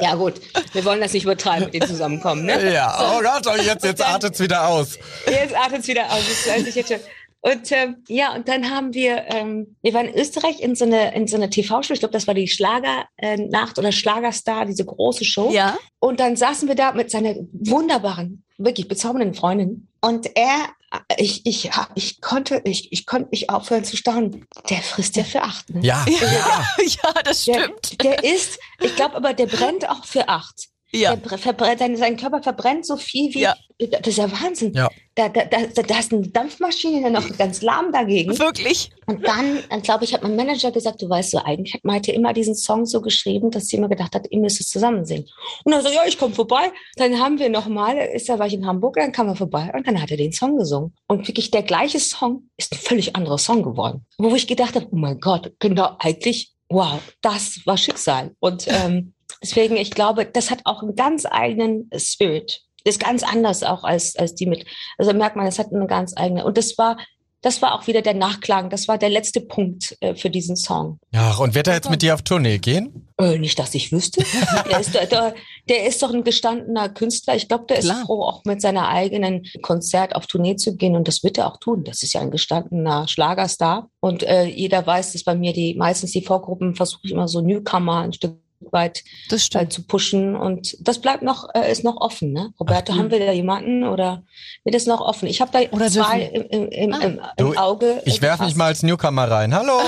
ja 0.00 0.14
gut, 0.14 0.34
wir 0.72 0.84
wollen 0.84 1.00
das 1.00 1.12
nicht 1.12 1.24
übertreiben 1.24 1.66
mit 1.66 1.74
dem 1.74 1.86
Zusammenkommen. 1.86 2.46
Ne? 2.46 2.72
Ja, 2.72 2.96
so. 2.98 3.18
oh 3.18 3.22
Gott, 3.22 3.64
jetzt, 3.64 3.84
jetzt 3.84 4.02
artet 4.02 4.34
es 4.34 4.40
wieder 4.40 4.66
aus. 4.66 4.98
Jetzt 5.26 5.54
artet 5.54 5.80
es 5.80 5.88
wieder 5.88 6.10
aus. 6.10 6.22
Das 6.26 6.54
weiß 6.54 6.66
ich 6.66 6.74
jetzt 6.74 6.88
schon. 6.88 7.00
Und 7.44 7.72
ähm, 7.72 8.04
ja, 8.06 8.34
und 8.34 8.46
dann 8.46 8.70
haben 8.70 8.94
wir, 8.94 9.24
ähm, 9.26 9.76
wir 9.82 9.92
waren 9.94 10.06
in 10.06 10.14
Österreich 10.14 10.60
in 10.60 10.76
so 10.76 10.84
eine, 10.84 11.12
in 11.12 11.26
so 11.26 11.36
eine 11.36 11.50
TV-Show, 11.50 11.92
ich 11.92 11.98
glaube, 11.98 12.12
das 12.12 12.28
war 12.28 12.34
die 12.34 12.46
Schlagernacht 12.46 13.76
äh, 13.76 13.80
oder 13.80 13.90
Schlagerstar, 13.90 14.64
diese 14.64 14.84
große 14.84 15.24
Show. 15.24 15.50
Ja. 15.50 15.76
Und 15.98 16.20
dann 16.20 16.36
saßen 16.36 16.68
wir 16.68 16.76
da 16.76 16.92
mit 16.92 17.10
seiner 17.10 17.34
wunderbaren, 17.52 18.44
wirklich 18.58 18.86
bezaubernden 18.86 19.34
Freundin. 19.34 19.88
Und 20.00 20.36
er, 20.36 20.68
ich, 21.16 21.44
ich, 21.44 21.70
ich 21.96 22.20
konnte, 22.20 22.62
ich, 22.64 22.92
ich 22.92 23.06
konnte 23.06 23.30
nicht 23.32 23.50
aufhören 23.50 23.82
zu 23.82 23.96
staunen. 23.96 24.46
Der 24.70 24.78
frisst 24.78 25.16
ja 25.16 25.24
für 25.24 25.42
acht. 25.42 25.68
Ne? 25.70 25.80
Ja, 25.82 26.06
ja, 26.08 26.64
ja, 26.84 27.22
das 27.24 27.42
stimmt. 27.42 28.00
Der, 28.04 28.18
der 28.18 28.24
ist, 28.24 28.60
ich 28.80 28.94
glaube 28.94 29.16
aber, 29.16 29.34
der 29.34 29.46
brennt 29.46 29.88
auch 29.88 30.04
für 30.04 30.28
acht. 30.28 30.68
Ja. 30.94 31.16
Der 31.16 31.38
verbrennt, 31.38 31.78
sein, 31.78 31.96
sein 31.96 32.16
Körper 32.16 32.42
verbrennt 32.42 32.84
so 32.84 32.96
viel 32.96 33.32
wie. 33.34 33.40
Ja. 33.40 33.56
Das 33.78 34.06
ist 34.06 34.18
ja 34.18 34.30
Wahnsinn. 34.30 34.74
Ja. 34.74 34.88
Da, 35.14 35.28
da, 35.28 35.44
da, 35.44 35.82
da 35.82 35.98
ist 35.98 36.12
eine 36.12 36.28
Dampfmaschine 36.28 37.10
noch 37.10 37.36
ganz 37.36 37.62
lahm 37.62 37.90
dagegen. 37.92 38.38
Wirklich? 38.38 38.90
Und 39.06 39.26
dann, 39.26 39.58
dann 39.70 39.82
glaube 39.82 40.04
ich, 40.04 40.14
hat 40.14 40.22
mein 40.22 40.36
Manager 40.36 40.70
gesagt, 40.70 41.02
du 41.02 41.08
weißt 41.08 41.32
so, 41.32 41.38
eigentlich 41.38 41.74
hat 41.74 41.84
Maite 41.84 42.12
immer 42.12 42.32
diesen 42.32 42.54
Song 42.54 42.86
so 42.86 43.00
geschrieben, 43.00 43.50
dass 43.50 43.66
sie 43.66 43.76
immer 43.76 43.88
gedacht 43.88 44.14
hat, 44.14 44.26
ihr 44.30 44.38
müsst 44.38 44.60
es 44.60 44.68
zusammen 44.68 45.04
singen. 45.04 45.26
Und 45.64 45.72
dann 45.72 45.82
so, 45.82 45.88
ja, 45.88 46.02
ich 46.06 46.18
komme 46.18 46.34
vorbei. 46.34 46.70
Dann 46.96 47.18
haben 47.18 47.38
wir 47.38 47.48
nochmal, 47.48 47.96
ist 47.96 48.28
da 48.28 48.38
war 48.38 48.46
ich 48.46 48.54
in 48.54 48.66
Hamburg, 48.66 48.96
dann 48.96 49.12
kam 49.12 49.28
er 49.28 49.36
vorbei 49.36 49.72
und 49.74 49.86
dann 49.86 50.00
hat 50.00 50.10
er 50.10 50.18
den 50.18 50.32
Song 50.32 50.56
gesungen. 50.58 50.94
Und 51.08 51.26
wirklich 51.26 51.50
der 51.50 51.62
gleiche 51.62 51.98
Song 51.98 52.50
ist 52.56 52.72
ein 52.72 52.78
völlig 52.78 53.16
anderer 53.16 53.38
Song 53.38 53.62
geworden. 53.62 54.06
Wo 54.18 54.34
ich 54.34 54.46
gedacht 54.46 54.76
habe, 54.76 54.86
oh 54.90 54.96
mein 54.96 55.18
Gott, 55.18 55.52
genau, 55.58 55.96
eigentlich, 55.98 56.52
wow, 56.68 57.00
das 57.22 57.60
war 57.64 57.76
Schicksal. 57.76 58.34
Und 58.38 58.66
ähm, 58.68 59.14
Deswegen, 59.42 59.76
ich 59.76 59.90
glaube, 59.90 60.26
das 60.26 60.50
hat 60.50 60.60
auch 60.64 60.82
einen 60.82 60.96
ganz 60.96 61.26
eigenen 61.26 61.88
Spirit. 61.96 62.62
Das 62.84 62.96
ist 62.96 63.04
ganz 63.04 63.22
anders 63.22 63.62
auch 63.62 63.84
als, 63.84 64.16
als 64.16 64.34
die 64.34 64.46
mit. 64.46 64.66
Also 64.98 65.12
merkt 65.12 65.36
man, 65.36 65.46
es 65.46 65.58
hat 65.58 65.72
eine 65.72 65.86
ganz 65.86 66.14
eigene. 66.16 66.44
Und 66.44 66.58
das 66.58 66.76
war, 66.78 66.96
das 67.42 67.60
war 67.60 67.74
auch 67.74 67.88
wieder 67.88 68.02
der 68.02 68.14
Nachklang. 68.14 68.70
Das 68.70 68.86
war 68.86 68.98
der 68.98 69.08
letzte 69.08 69.40
Punkt 69.40 69.96
äh, 70.00 70.14
für 70.14 70.30
diesen 70.30 70.56
Song. 70.56 70.98
Ja, 71.12 71.34
und 71.34 71.54
wird 71.54 71.66
er 71.66 71.74
jetzt 71.74 71.90
mit 71.90 72.02
dir 72.02 72.14
auf 72.14 72.22
Tournee 72.22 72.58
gehen? 72.58 73.08
Äh, 73.18 73.38
nicht, 73.38 73.58
dass 73.58 73.74
ich 73.74 73.92
wüsste. 73.92 74.24
der, 74.70 74.80
ist, 74.80 74.94
der, 74.94 75.34
der 75.68 75.86
ist 75.86 76.02
doch 76.02 76.14
ein 76.14 76.24
gestandener 76.24 76.88
Künstler. 76.88 77.34
Ich 77.34 77.48
glaube, 77.48 77.66
der 77.68 77.78
Klar. 77.78 78.00
ist 78.00 78.06
froh, 78.06 78.22
auch 78.22 78.44
mit 78.44 78.60
seiner 78.60 78.88
eigenen 78.88 79.44
Konzert 79.60 80.14
auf 80.14 80.26
Tournee 80.26 80.56
zu 80.56 80.76
gehen. 80.76 80.96
Und 80.96 81.08
das 81.08 81.24
wird 81.24 81.38
er 81.38 81.48
auch 81.48 81.58
tun. 81.58 81.84
Das 81.84 82.02
ist 82.02 82.12
ja 82.14 82.20
ein 82.20 82.30
gestandener 82.30 83.08
Schlagerstar. 83.08 83.90
Und 84.00 84.22
äh, 84.22 84.44
jeder 84.44 84.86
weiß, 84.86 85.12
dass 85.12 85.24
bei 85.24 85.34
mir 85.34 85.52
die 85.52 85.74
meistens 85.74 86.12
die 86.12 86.24
Vorgruppen 86.24 86.76
versuche 86.76 87.02
ich 87.04 87.10
immer 87.10 87.28
so 87.28 87.40
Newcomer 87.40 88.02
ein 88.02 88.12
Stück 88.12 88.41
weit 88.70 89.04
äh, 89.30 89.68
zu 89.68 89.82
pushen. 89.82 90.36
Und 90.36 90.76
das 90.80 91.00
bleibt 91.00 91.22
noch, 91.22 91.48
äh, 91.54 91.70
ist 91.70 91.84
noch 91.84 91.96
offen. 91.96 92.32
Ne? 92.32 92.52
Roberto, 92.58 92.92
Ach, 92.92 92.98
haben 92.98 93.10
wir 93.10 93.18
da 93.18 93.32
jemanden 93.32 93.84
oder 93.84 94.22
wird 94.64 94.74
es 94.74 94.86
noch 94.86 95.00
offen? 95.00 95.26
Ich 95.26 95.40
habe 95.40 95.50
da 95.52 95.60
oder 95.76 95.90
zwei 95.90 96.22
im, 96.22 96.46
im, 96.48 96.68
im, 96.68 96.94
ah. 96.94 97.00
im, 97.36 97.46
im 97.46 97.58
Auge. 97.58 98.02
Ich 98.04 98.22
werfe 98.22 98.44
mich 98.44 98.54
mal 98.54 98.66
als 98.66 98.82
Newcomer 98.82 99.30
rein. 99.30 99.54
Hallo. 99.54 99.80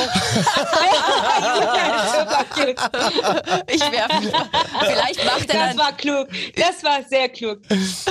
ich 3.68 3.80
werfe 3.80 4.20
mich. 4.20 4.32
Vielleicht 4.80 5.24
macht 5.24 5.50
er 5.50 5.68
Das 5.68 5.78
war 5.78 5.92
klug. 5.92 6.28
Das 6.56 6.82
war 6.82 7.02
sehr 7.08 7.28
klug. 7.28 7.58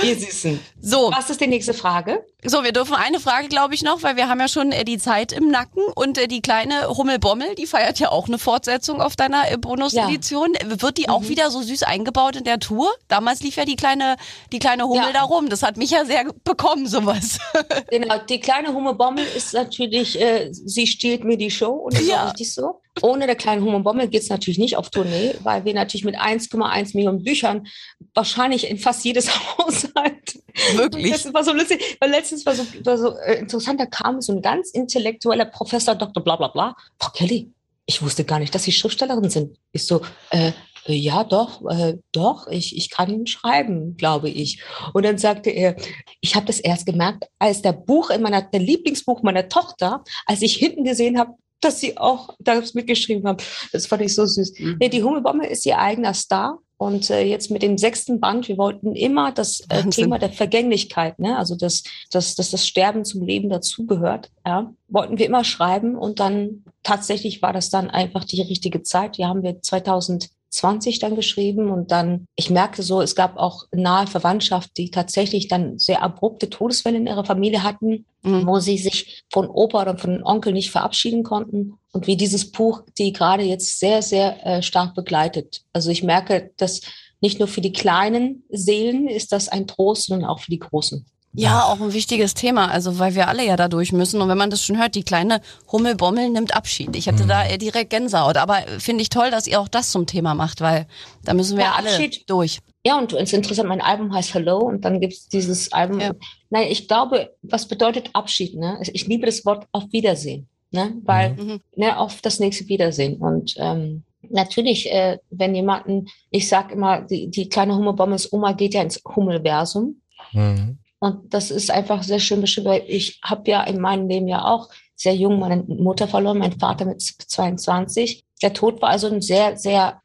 Ihr 0.02 0.18
Süßen. 0.18 0.60
So. 0.80 1.10
Was 1.14 1.30
ist 1.30 1.40
die 1.40 1.46
nächste 1.46 1.74
Frage? 1.74 2.24
So, 2.46 2.62
wir 2.62 2.72
dürfen 2.72 2.94
eine 2.94 3.20
Frage, 3.20 3.48
glaube 3.48 3.74
ich, 3.74 3.82
noch, 3.82 4.02
weil 4.02 4.16
wir 4.16 4.28
haben 4.28 4.38
ja 4.38 4.48
schon 4.48 4.70
äh, 4.70 4.84
die 4.84 4.98
Zeit 4.98 5.32
im 5.32 5.48
Nacken 5.48 5.82
und 5.94 6.18
äh, 6.18 6.28
die 6.28 6.42
kleine 6.42 6.88
Hummelbommel, 6.88 7.54
die 7.54 7.66
feiert 7.66 7.98
ja 7.98 8.10
auch 8.10 8.28
eine 8.28 8.38
Fortsetzung 8.38 9.00
auf 9.00 9.16
deiner 9.16 9.50
äh, 9.50 9.56
Bonus-Edition. 9.56 10.53
Wird 10.64 10.98
die 10.98 11.08
auch 11.08 11.22
mhm. 11.22 11.28
wieder 11.28 11.50
so 11.50 11.62
süß 11.62 11.82
eingebaut 11.82 12.36
in 12.36 12.44
der 12.44 12.58
Tour? 12.58 12.92
Damals 13.08 13.42
lief 13.42 13.56
ja 13.56 13.64
die 13.64 13.76
kleine, 13.76 14.16
die 14.52 14.58
kleine 14.58 14.84
Hummel 14.84 15.06
ja. 15.06 15.12
da 15.12 15.22
rum. 15.22 15.48
Das 15.48 15.62
hat 15.62 15.76
mich 15.76 15.90
ja 15.90 16.04
sehr 16.04 16.24
bekommen, 16.44 16.86
sowas. 16.86 17.38
Genau, 17.90 18.18
die 18.18 18.40
kleine 18.40 18.72
Hummelbommel 18.74 19.24
ist 19.36 19.52
natürlich, 19.52 20.20
äh, 20.20 20.48
sie 20.50 20.86
stiehlt 20.86 21.22
mir 21.24 21.36
die 21.36 21.50
Show 21.50 21.70
und 21.70 21.94
das 21.94 22.06
ja. 22.06 22.14
ist 22.14 22.20
auch 22.20 22.26
richtig 22.30 22.54
so. 22.54 22.80
Ohne 23.02 23.26
der 23.26 23.36
kleinen 23.36 23.64
Hummelbommel 23.64 24.08
geht's 24.08 24.28
natürlich 24.28 24.58
nicht 24.58 24.76
auf 24.76 24.90
Tournee, 24.90 25.34
weil 25.42 25.64
wir 25.64 25.74
natürlich 25.74 26.04
mit 26.04 26.16
1,1 26.16 26.96
Millionen 26.96 27.22
Büchern 27.22 27.66
wahrscheinlich 28.14 28.68
in 28.68 28.78
fast 28.78 29.04
jedes 29.04 29.30
Haushalt. 29.58 30.40
Wirklich? 30.74 31.10
Das 31.10 31.32
war 31.34 31.44
so 31.44 31.52
lustig, 31.52 31.96
weil 32.00 32.10
letztens 32.10 32.46
war 32.46 32.54
so, 32.54 32.64
war 32.84 32.98
so 32.98 33.16
äh, 33.18 33.38
interessant, 33.38 33.80
da 33.80 33.86
kam 33.86 34.20
so 34.20 34.32
ein 34.32 34.42
ganz 34.42 34.70
intellektueller 34.70 35.46
Professor, 35.46 35.94
Dr. 35.94 36.22
bla 36.22 36.36
bla 36.36 36.48
bla. 36.48 36.76
Frau 36.98 37.10
Kelly, 37.10 37.52
ich 37.86 38.02
wusste 38.02 38.24
gar 38.24 38.38
nicht, 38.38 38.54
dass 38.54 38.64
Sie 38.64 38.72
Schriftstellerin 38.72 39.30
sind. 39.30 39.56
Ich 39.72 39.86
so, 39.86 40.02
äh, 40.30 40.52
ja, 40.86 41.24
doch, 41.24 41.62
äh, 41.70 41.98
doch, 42.12 42.46
ich, 42.48 42.76
ich 42.76 42.90
kann 42.90 43.26
schreiben, 43.26 43.96
glaube 43.96 44.28
ich. 44.28 44.62
Und 44.92 45.04
dann 45.04 45.18
sagte 45.18 45.50
er, 45.50 45.76
ich 46.20 46.34
habe 46.34 46.46
das 46.46 46.60
erst 46.60 46.86
gemerkt, 46.86 47.24
als 47.38 47.62
der 47.62 47.72
Buch 47.72 48.10
in 48.10 48.22
meiner, 48.22 48.42
der 48.42 48.60
Lieblingsbuch 48.60 49.22
meiner 49.22 49.48
Tochter, 49.48 50.02
als 50.26 50.42
ich 50.42 50.56
hinten 50.56 50.84
gesehen 50.84 51.18
habe, 51.18 51.32
dass 51.60 51.80
sie 51.80 51.96
auch 51.96 52.34
das 52.38 52.74
mitgeschrieben 52.74 53.26
haben. 53.26 53.38
Das 53.72 53.86
fand 53.86 54.02
ich 54.02 54.14
so 54.14 54.26
süß. 54.26 54.58
Mhm. 54.58 54.76
Nee, 54.80 54.88
die 54.90 55.02
Hummelbombe 55.02 55.46
ist 55.46 55.64
ihr 55.64 55.78
eigener 55.78 56.12
Star. 56.12 56.58
Und 56.76 57.08
äh, 57.10 57.22
jetzt 57.22 57.50
mit 57.50 57.62
dem 57.62 57.78
sechsten 57.78 58.20
Band, 58.20 58.48
wir 58.48 58.58
wollten 58.58 58.94
immer 58.96 59.32
das 59.32 59.60
äh, 59.68 59.84
Thema 59.90 60.18
der 60.18 60.30
Vergänglichkeit, 60.30 61.18
ne? 61.18 61.38
also 61.38 61.54
dass, 61.54 61.84
dass, 62.10 62.34
dass 62.34 62.50
das 62.50 62.66
Sterben 62.66 63.04
zum 63.04 63.24
Leben 63.24 63.48
dazugehört, 63.48 64.30
ja? 64.44 64.72
wollten 64.88 65.18
wir 65.18 65.26
immer 65.26 65.44
schreiben. 65.44 65.96
Und 65.96 66.20
dann 66.20 66.64
tatsächlich 66.82 67.42
war 67.42 67.52
das 67.52 67.70
dann 67.70 67.90
einfach 67.90 68.24
die 68.24 68.42
richtige 68.42 68.82
Zeit. 68.82 69.18
Die 69.18 69.24
haben 69.24 69.42
wir 69.42 69.62
2000 69.62 70.30
20 70.54 71.00
dann 71.00 71.16
geschrieben 71.16 71.70
und 71.70 71.90
dann, 71.90 72.26
ich 72.36 72.48
merkte 72.48 72.84
so, 72.84 73.02
es 73.02 73.16
gab 73.16 73.36
auch 73.36 73.64
nahe 73.72 74.06
Verwandtschaft, 74.06 74.70
die 74.76 74.90
tatsächlich 74.90 75.48
dann 75.48 75.80
sehr 75.80 76.00
abrupte 76.00 76.48
Todesfälle 76.48 76.96
in 76.96 77.08
ihrer 77.08 77.24
Familie 77.24 77.64
hatten, 77.64 78.06
mhm. 78.22 78.46
wo 78.46 78.60
sie 78.60 78.78
sich 78.78 79.24
von 79.32 79.48
Opa 79.48 79.82
oder 79.82 79.98
von 79.98 80.22
Onkel 80.22 80.52
nicht 80.52 80.70
verabschieden 80.70 81.24
konnten 81.24 81.74
und 81.92 82.06
wie 82.06 82.16
dieses 82.16 82.52
Buch 82.52 82.82
die 82.98 83.12
gerade 83.12 83.42
jetzt 83.42 83.80
sehr, 83.80 84.00
sehr 84.00 84.46
äh, 84.46 84.62
stark 84.62 84.94
begleitet. 84.94 85.62
Also 85.72 85.90
ich 85.90 86.04
merke, 86.04 86.52
dass 86.56 86.82
nicht 87.20 87.40
nur 87.40 87.48
für 87.48 87.60
die 87.60 87.72
kleinen 87.72 88.44
Seelen 88.48 89.08
ist 89.08 89.32
das 89.32 89.48
ein 89.48 89.66
Trost, 89.66 90.06
sondern 90.06 90.28
auch 90.28 90.38
für 90.38 90.52
die 90.52 90.60
großen. 90.60 91.04
Ja, 91.36 91.64
auch 91.64 91.80
ein 91.80 91.92
wichtiges 91.92 92.34
Thema, 92.34 92.70
also 92.70 92.98
weil 93.00 93.16
wir 93.16 93.26
alle 93.26 93.44
ja 93.44 93.56
da 93.56 93.68
durch 93.68 93.92
müssen. 93.92 94.20
Und 94.20 94.28
wenn 94.28 94.38
man 94.38 94.50
das 94.50 94.64
schon 94.64 94.78
hört, 94.78 94.94
die 94.94 95.02
kleine 95.02 95.40
Hummelbommel 95.70 96.30
nimmt 96.30 96.54
Abschied. 96.54 96.94
Ich 96.94 97.08
hatte 97.08 97.24
mhm. 97.24 97.28
da 97.28 97.56
direkt 97.56 97.90
Gänsehaut. 97.90 98.36
Aber 98.36 98.58
finde 98.78 99.02
ich 99.02 99.08
toll, 99.08 99.30
dass 99.30 99.48
ihr 99.48 99.60
auch 99.60 99.68
das 99.68 99.90
zum 99.90 100.06
Thema 100.06 100.34
macht, 100.34 100.60
weil 100.60 100.86
da 101.24 101.34
müssen 101.34 101.56
wir 101.56 101.64
ja, 101.64 101.74
alle 101.76 101.90
Abschied. 101.90 102.30
durch. 102.30 102.60
Ja, 102.86 102.98
und 102.98 103.12
es 103.12 103.22
ist 103.22 103.32
interessant, 103.32 103.68
mein 103.68 103.80
Album 103.80 104.14
heißt 104.14 104.34
Hello 104.34 104.58
und 104.58 104.84
dann 104.84 105.00
gibt's 105.00 105.28
dieses 105.28 105.72
Album. 105.72 106.00
Ja. 106.00 106.12
Nein, 106.50 106.68
ich 106.70 106.86
glaube, 106.86 107.34
was 107.42 107.66
bedeutet 107.66 108.10
Abschied? 108.12 108.54
Ne? 108.54 108.78
Ich 108.92 109.06
liebe 109.06 109.26
das 109.26 109.44
Wort 109.44 109.66
auf 109.72 109.84
Wiedersehen, 109.90 110.48
ne? 110.70 110.94
weil 111.02 111.34
mhm. 111.34 111.44
mhm. 111.44 111.60
ne, 111.76 111.98
auf 111.98 112.20
das 112.20 112.38
nächste 112.38 112.68
Wiedersehen. 112.68 113.16
Und 113.16 113.54
ähm, 113.56 114.04
natürlich, 114.30 114.92
äh, 114.92 115.18
wenn 115.30 115.54
jemanden, 115.54 116.06
ich 116.30 116.48
sag 116.48 116.70
immer, 116.70 117.00
die, 117.00 117.28
die 117.28 117.48
kleine 117.48 117.74
Hummelbommels 117.74 118.32
Oma 118.32 118.52
geht 118.52 118.74
ja 118.74 118.82
ins 118.82 119.02
Hummelversum. 119.16 120.00
Mhm. 120.32 120.78
Und 121.04 121.34
das 121.34 121.50
ist 121.50 121.70
einfach 121.70 122.02
sehr 122.02 122.18
schön 122.18 122.40
beschrieben, 122.40 122.68
weil 122.68 122.84
ich 122.86 123.20
habe 123.22 123.50
ja 123.50 123.62
in 123.64 123.78
meinem 123.78 124.08
Leben 124.08 124.26
ja 124.26 124.42
auch 124.42 124.70
sehr 124.96 125.14
jung 125.14 125.38
meine 125.38 125.62
Mutter 125.62 126.08
verloren, 126.08 126.38
mein 126.38 126.58
Vater 126.58 126.86
mit 126.86 127.02
22. 127.02 128.24
Der 128.40 128.54
Tod 128.54 128.80
war 128.80 128.88
also 128.88 129.08
ein 129.08 129.20
sehr, 129.20 129.58
sehr, 129.58 130.00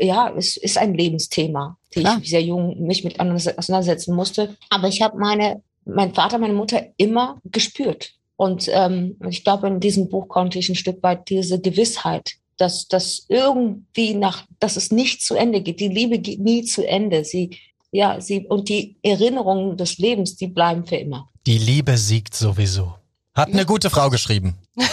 ja, 0.00 0.34
es 0.36 0.56
ist 0.56 0.76
ein 0.76 0.94
Lebensthema, 0.94 1.78
die 1.94 2.00
ich 2.00 2.30
sehr 2.30 2.42
jung 2.42 2.82
mich 2.84 3.04
mit 3.04 3.20
auseinandersetzen 3.20 4.12
musste. 4.16 4.56
Aber 4.70 4.88
ich 4.88 5.02
habe 5.02 5.16
meine, 5.18 5.62
mein 5.84 6.14
Vater, 6.14 6.38
meine 6.38 6.54
Mutter 6.54 6.84
immer 6.96 7.40
gespürt. 7.44 8.14
Und 8.34 8.68
ähm, 8.72 9.20
ich 9.28 9.44
glaube, 9.44 9.68
in 9.68 9.78
diesem 9.78 10.08
Buch 10.08 10.26
konnte 10.26 10.58
ich 10.58 10.68
ein 10.68 10.74
Stück 10.74 11.00
weit 11.04 11.28
diese 11.28 11.60
Gewissheit 11.60 12.40
dass 12.56 12.88
das 12.88 13.24
irgendwie 13.28 14.12
nach, 14.12 14.44
dass 14.58 14.76
es 14.76 14.90
nicht 14.90 15.22
zu 15.22 15.34
Ende 15.34 15.62
geht. 15.62 15.80
Die 15.80 15.88
Liebe 15.88 16.18
geht 16.18 16.40
nie 16.40 16.62
zu 16.62 16.86
Ende. 16.86 17.24
Sie, 17.24 17.58
ja, 17.92 18.20
sie, 18.20 18.46
und 18.46 18.68
die 18.68 18.98
Erinnerungen 19.02 19.76
des 19.76 19.98
Lebens, 19.98 20.36
die 20.36 20.46
bleiben 20.46 20.84
für 20.84 20.96
immer. 20.96 21.30
Die 21.46 21.58
Liebe 21.58 21.96
siegt 21.96 22.34
sowieso. 22.34 22.94
Hat 23.34 23.48
eine 23.48 23.64
gute 23.66 23.90
Frau 23.90 24.10
geschrieben. 24.10 24.56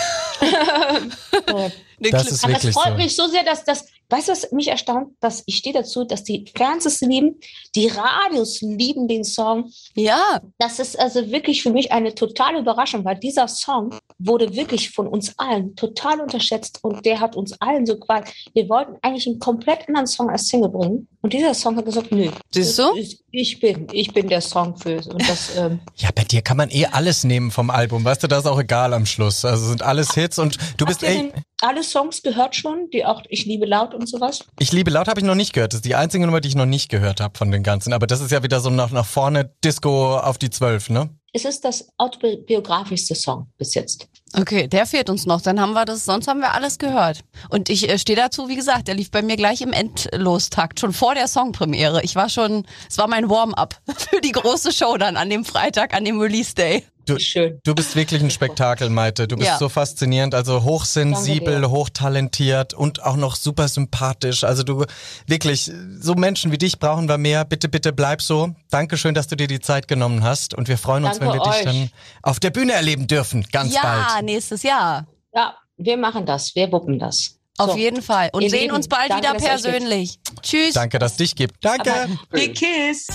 das 2.00 2.32
ist 2.32 2.44
Aber 2.44 2.54
wirklich 2.54 2.70
es 2.76 2.82
freut 2.82 2.94
so. 2.94 3.04
mich 3.04 3.16
so 3.16 3.28
sehr, 3.28 3.44
dass 3.44 3.64
das, 3.64 3.86
weißt 4.10 4.28
du, 4.28 4.32
was 4.32 4.52
mich 4.52 4.68
erstaunt, 4.68 5.14
dass 5.20 5.44
ich 5.46 5.58
stehe 5.58 5.74
dazu, 5.74 6.04
dass 6.04 6.24
die 6.24 6.46
Fernsehs 6.56 7.02
lieben, 7.02 7.40
die 7.76 7.88
Radios 7.88 8.62
lieben 8.62 9.08
den 9.08 9.24
Song. 9.24 9.72
Ja, 9.96 10.40
Das 10.60 10.80
ist 10.80 10.98
also 11.00 11.32
wirklich 11.32 11.64
für 11.64 11.72
mich 11.72 11.92
eine 11.92 12.14
totale 12.16 12.60
Überraschung, 12.60 13.04
weil 13.06 13.18
dieser 13.18 13.48
Song 13.48 13.94
wurde 14.20 14.56
wirklich 14.56 14.92
von 14.92 15.08
uns 15.08 15.34
allen 15.38 15.76
total 15.76 16.22
unterschätzt 16.22 16.80
und 16.84 17.06
der 17.06 17.20
hat 17.20 17.36
uns 17.36 17.54
allen 17.62 17.86
so 17.86 17.98
quasi, 17.98 18.32
wir 18.54 18.70
wollten 18.70 18.96
eigentlich 19.02 19.28
einen 19.28 19.40
komplett 19.40 19.88
anderen 19.88 20.08
Song 20.08 20.30
als 20.30 20.48
Single 20.48 20.70
bringen 20.70 21.08
und 21.22 21.34
dieser 21.34 21.54
Song 21.54 21.76
hat 21.78 21.86
gesagt, 21.86 22.12
nö. 22.12 22.30
Siehst 22.52 22.78
du? 22.80 22.96
ist- 22.96 23.24
Ich 23.32 23.60
bin, 23.60 23.88
ich 23.92 24.14
bin 24.14 24.28
der 24.30 24.42
Song 24.42 24.78
für 24.78 24.98
und 24.98 25.28
das, 25.30 25.56
ähm, 25.58 25.80
Ja, 25.96 26.10
bei 26.16 26.24
dir 26.24 26.42
kann 26.42 26.58
man 26.58 26.70
eh 26.72 26.86
alles 26.86 27.24
nehmen 27.24 27.52
vom 27.52 27.70
Album. 27.70 28.04
Weißt 28.06 28.24
du, 28.24 28.28
das 28.28 28.40
ist 28.40 28.46
auch 28.48 28.60
egal 28.60 28.94
am 28.94 29.06
Schluss. 29.06 29.44
Also 29.46 29.68
sind 29.68 29.82
alles 29.84 30.14
Hits 30.14 30.40
und 30.40 30.58
du 30.78 30.86
bist 30.86 31.02
denn 31.02 31.32
alle 31.62 31.84
Songs 31.84 32.22
gehört 32.22 32.56
schon, 32.56 32.90
die 32.92 33.06
auch 33.06 33.24
Ich 33.30 33.46
liebe 33.46 33.66
laut 33.66 33.94
und 33.94 34.08
sowas? 34.08 34.46
Ich 34.60 34.72
liebe 34.72 34.92
laut 34.92 35.08
habe 35.08 35.20
ich 35.20 35.26
noch 35.26 35.36
nicht 35.36 35.54
gehört. 35.54 35.74
Das 35.74 35.80
ist 35.80 35.86
die 35.86 35.96
einzige 35.96 36.26
Nummer, 36.26 36.42
die 36.42 36.50
ich 36.50 36.56
noch 36.56 36.66
nicht 36.66 36.90
gehört 36.90 37.20
habe 37.20 37.38
von 37.38 37.52
den 37.52 37.64
ganzen. 37.64 37.94
Aber 37.94 38.08
das 38.08 38.22
ist 38.22 38.32
ja 38.32 38.44
wieder 38.44 38.60
so 38.60 38.70
nach, 38.70 38.92
nach 38.92 39.06
vorne 39.06 39.52
Disco 39.64 40.18
auf 40.18 40.38
die 40.38 40.50
zwölf, 40.50 40.90
ne? 40.90 41.10
Es 41.34 41.46
ist 41.46 41.66
das 41.66 41.90
autobiografischste 41.98 43.14
Song 43.14 43.48
bis 43.58 43.76
jetzt. 43.76 44.08
okay, 44.34 44.68
der 44.68 44.86
fehlt 44.86 45.10
uns 45.10 45.26
noch. 45.26 45.42
Dann 45.42 45.60
haben 45.60 45.74
wir 45.74 45.86
das, 45.86 46.06
sonst 46.06 46.28
haben 46.28 46.40
wir 46.40 46.54
alles 46.54 46.80
gehört. 46.80 47.20
Und 47.50 47.70
ich 47.70 47.90
äh, 47.90 48.00
stehe 48.00 48.18
dazu, 48.18 48.48
wie 48.48 48.56
gesagt, 48.56 48.88
der 48.88 48.96
lief 48.96 49.12
bei 49.12 49.22
mir 49.22 49.36
gleich 49.36 49.62
im 49.62 49.74
Endlostakt, 49.74 50.80
schon 50.80 50.94
vor 50.94 51.16
der 51.16 51.28
Songpremiere. 51.28 52.02
Ich 52.04 52.16
war 52.16 52.30
schon, 52.30 52.66
es 52.90 52.98
war 52.98 53.08
mein 53.08 53.30
Warm-up 53.30 53.80
für 53.98 54.22
die 54.22 54.32
große 54.32 54.72
Show 54.72 54.98
dann 54.98 55.18
an 55.18 55.30
dem 55.30 55.46
Freitag, 55.46 55.94
an 55.94 56.06
dem 56.06 56.20
Release-Day. 56.20 56.84
Du, 57.08 57.18
Schön. 57.20 57.60
du 57.64 57.74
bist 57.74 57.96
wirklich 57.96 58.22
ein 58.22 58.30
Spektakel, 58.30 58.90
Maite. 58.90 59.28
Du 59.28 59.38
bist 59.38 59.48
Ja. 59.48 59.58
so 59.58 59.70
faszinierend, 59.70 60.36
also 60.36 60.64
hochsensibel, 60.64 61.70
hochtalentiert 61.70 62.74
und 62.74 63.02
auch 63.04 63.16
noch 63.16 63.36
super 63.36 63.68
sympathisch. 63.68 64.44
Also 64.44 64.64
du 64.64 64.86
wirklich, 65.26 65.72
so 66.00 66.16
Menschen 66.16 66.52
wie 66.52 66.58
dich 66.58 66.80
brauchen 66.80 67.08
wir 67.08 67.18
mehr. 67.18 67.46
Bitte, 67.46 67.70
bitte 67.70 67.94
bleib 67.94 68.22
so. 68.22 68.50
Dankeschön, 68.70 69.16
dass 69.16 69.28
du 69.28 69.36
dir 69.36 69.48
die 69.48 69.60
Zeit 69.62 69.88
genommen 69.88 70.24
hast. 70.24 70.54
Und 70.54 70.68
wir 70.68 70.78
freuen 70.78 71.06
uns, 71.06 71.20
Danke 71.20 71.34
wenn 71.34 71.40
wir 71.42 71.50
dich 71.50 71.60
euch. 71.60 71.64
dann 71.66 71.90
auf 72.24 72.40
der 72.40 72.50
Bühne 72.50 72.74
erleben 72.74 73.08
dürfen. 73.08 73.46
Ganz 73.52 73.74
ja, 73.74 73.82
bald. 74.12 74.26
nächstes 74.26 74.64
Jahr. 74.64 75.08
Ja, 75.34 75.56
wir 75.78 75.98
machen 75.98 76.26
das, 76.26 76.56
wir 76.56 76.72
wuppen 76.72 77.00
das. 77.00 77.36
Auf 77.58 77.72
So. 77.72 77.78
jeden 77.78 78.02
Fall. 78.04 78.30
Und 78.34 78.42
Ihr 78.44 78.50
sehen 78.50 78.62
Lieben, 78.64 78.76
uns 78.76 78.88
bald 78.88 79.10
danke, 79.10 79.30
wieder 79.30 79.34
persönlich. 79.40 80.20
Tschüss. 80.42 80.74
Danke, 80.74 81.00
dass 81.00 81.12
es 81.14 81.18
dich 81.18 81.36
gibt. 81.36 81.64
Danke. 81.64 81.92
Big 82.30 82.56
Kiss. 82.56 83.08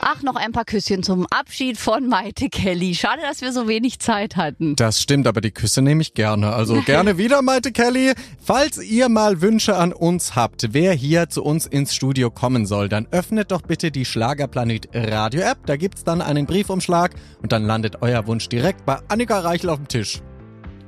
Ach, 0.00 0.22
noch 0.22 0.36
ein 0.36 0.52
paar 0.52 0.64
Küsschen 0.64 1.02
zum 1.02 1.26
Abschied 1.26 1.76
von 1.76 2.08
Maite 2.08 2.48
Kelly. 2.48 2.94
Schade, 2.94 3.22
dass 3.22 3.40
wir 3.40 3.52
so 3.52 3.66
wenig 3.66 3.98
Zeit 3.98 4.36
hatten. 4.36 4.76
Das 4.76 5.02
stimmt, 5.02 5.26
aber 5.26 5.40
die 5.40 5.50
Küsse 5.50 5.82
nehme 5.82 6.02
ich 6.02 6.14
gerne. 6.14 6.52
Also 6.52 6.80
gerne 6.86 7.18
wieder, 7.18 7.42
Maite 7.42 7.72
Kelly. 7.72 8.12
Falls 8.42 8.78
ihr 8.78 9.08
mal 9.08 9.40
Wünsche 9.40 9.76
an 9.76 9.92
uns 9.92 10.36
habt, 10.36 10.72
wer 10.72 10.92
hier 10.92 11.28
zu 11.28 11.42
uns 11.42 11.66
ins 11.66 11.94
Studio 11.94 12.30
kommen 12.30 12.64
soll, 12.66 12.88
dann 12.88 13.08
öffnet 13.10 13.50
doch 13.50 13.62
bitte 13.62 13.90
die 13.90 14.04
Schlagerplanet 14.04 14.88
Radio 14.94 15.40
App. 15.42 15.66
Da 15.66 15.76
gibt's 15.76 16.04
dann 16.04 16.22
einen 16.22 16.46
Briefumschlag 16.46 17.12
und 17.42 17.50
dann 17.52 17.64
landet 17.64 18.00
euer 18.00 18.26
Wunsch 18.26 18.48
direkt 18.48 18.86
bei 18.86 18.98
Annika 19.08 19.40
Reichel 19.40 19.70
auf 19.70 19.78
dem 19.78 19.88
Tisch. 19.88 20.22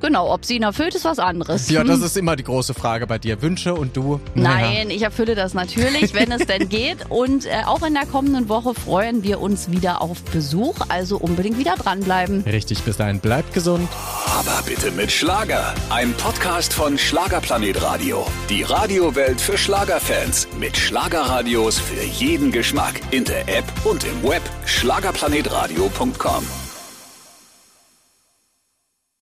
Genau, 0.00 0.32
ob 0.32 0.44
sie 0.44 0.56
ihn 0.56 0.62
erfüllt, 0.62 0.94
ist 0.94 1.04
was 1.04 1.18
anderes. 1.18 1.68
Ja, 1.70 1.80
Hm. 1.82 1.88
das 1.88 2.00
ist 2.00 2.16
immer 2.16 2.36
die 2.36 2.44
große 2.44 2.74
Frage 2.74 3.06
bei 3.06 3.18
dir. 3.18 3.42
Wünsche 3.42 3.74
und 3.74 3.96
du? 3.96 4.20
Naja. 4.34 4.70
Nein, 4.70 4.90
ich 4.90 5.02
erfülle 5.02 5.34
das 5.34 5.54
natürlich, 5.54 6.14
wenn 6.14 6.32
es 6.32 6.46
denn 6.46 6.68
geht. 6.68 6.98
Und 7.10 7.46
äh, 7.46 7.62
auch 7.66 7.82
in 7.82 7.94
der 7.94 8.06
kommenden 8.06 8.48
Woche 8.48 8.74
freuen 8.74 9.22
wir 9.22 9.40
uns 9.40 9.70
wieder 9.70 10.00
auf 10.00 10.22
Besuch. 10.22 10.76
Also 10.88 11.18
unbedingt 11.18 11.58
wieder 11.58 11.74
dranbleiben. 11.76 12.42
Richtig, 12.44 12.82
bis 12.82 12.96
dahin 12.96 13.20
bleibt 13.20 13.52
gesund. 13.52 13.88
Aber 14.26 14.62
bitte 14.64 14.90
mit 14.92 15.10
Schlager. 15.12 15.74
Ein 15.90 16.12
Podcast 16.14 16.72
von 16.72 16.96
Schlagerplanet 16.96 17.82
Radio. 17.82 18.26
Die 18.48 18.62
Radiowelt 18.62 19.40
für 19.40 19.58
Schlagerfans. 19.58 20.48
Mit 20.58 20.76
Schlagerradios 20.76 21.78
für 21.78 22.02
jeden 22.04 22.52
Geschmack. 22.52 23.00
In 23.10 23.24
der 23.24 23.42
App 23.48 23.64
und 23.84 24.04
im 24.04 24.22
Web. 24.22 24.42
Schlagerplanetradio.com. 24.64 26.44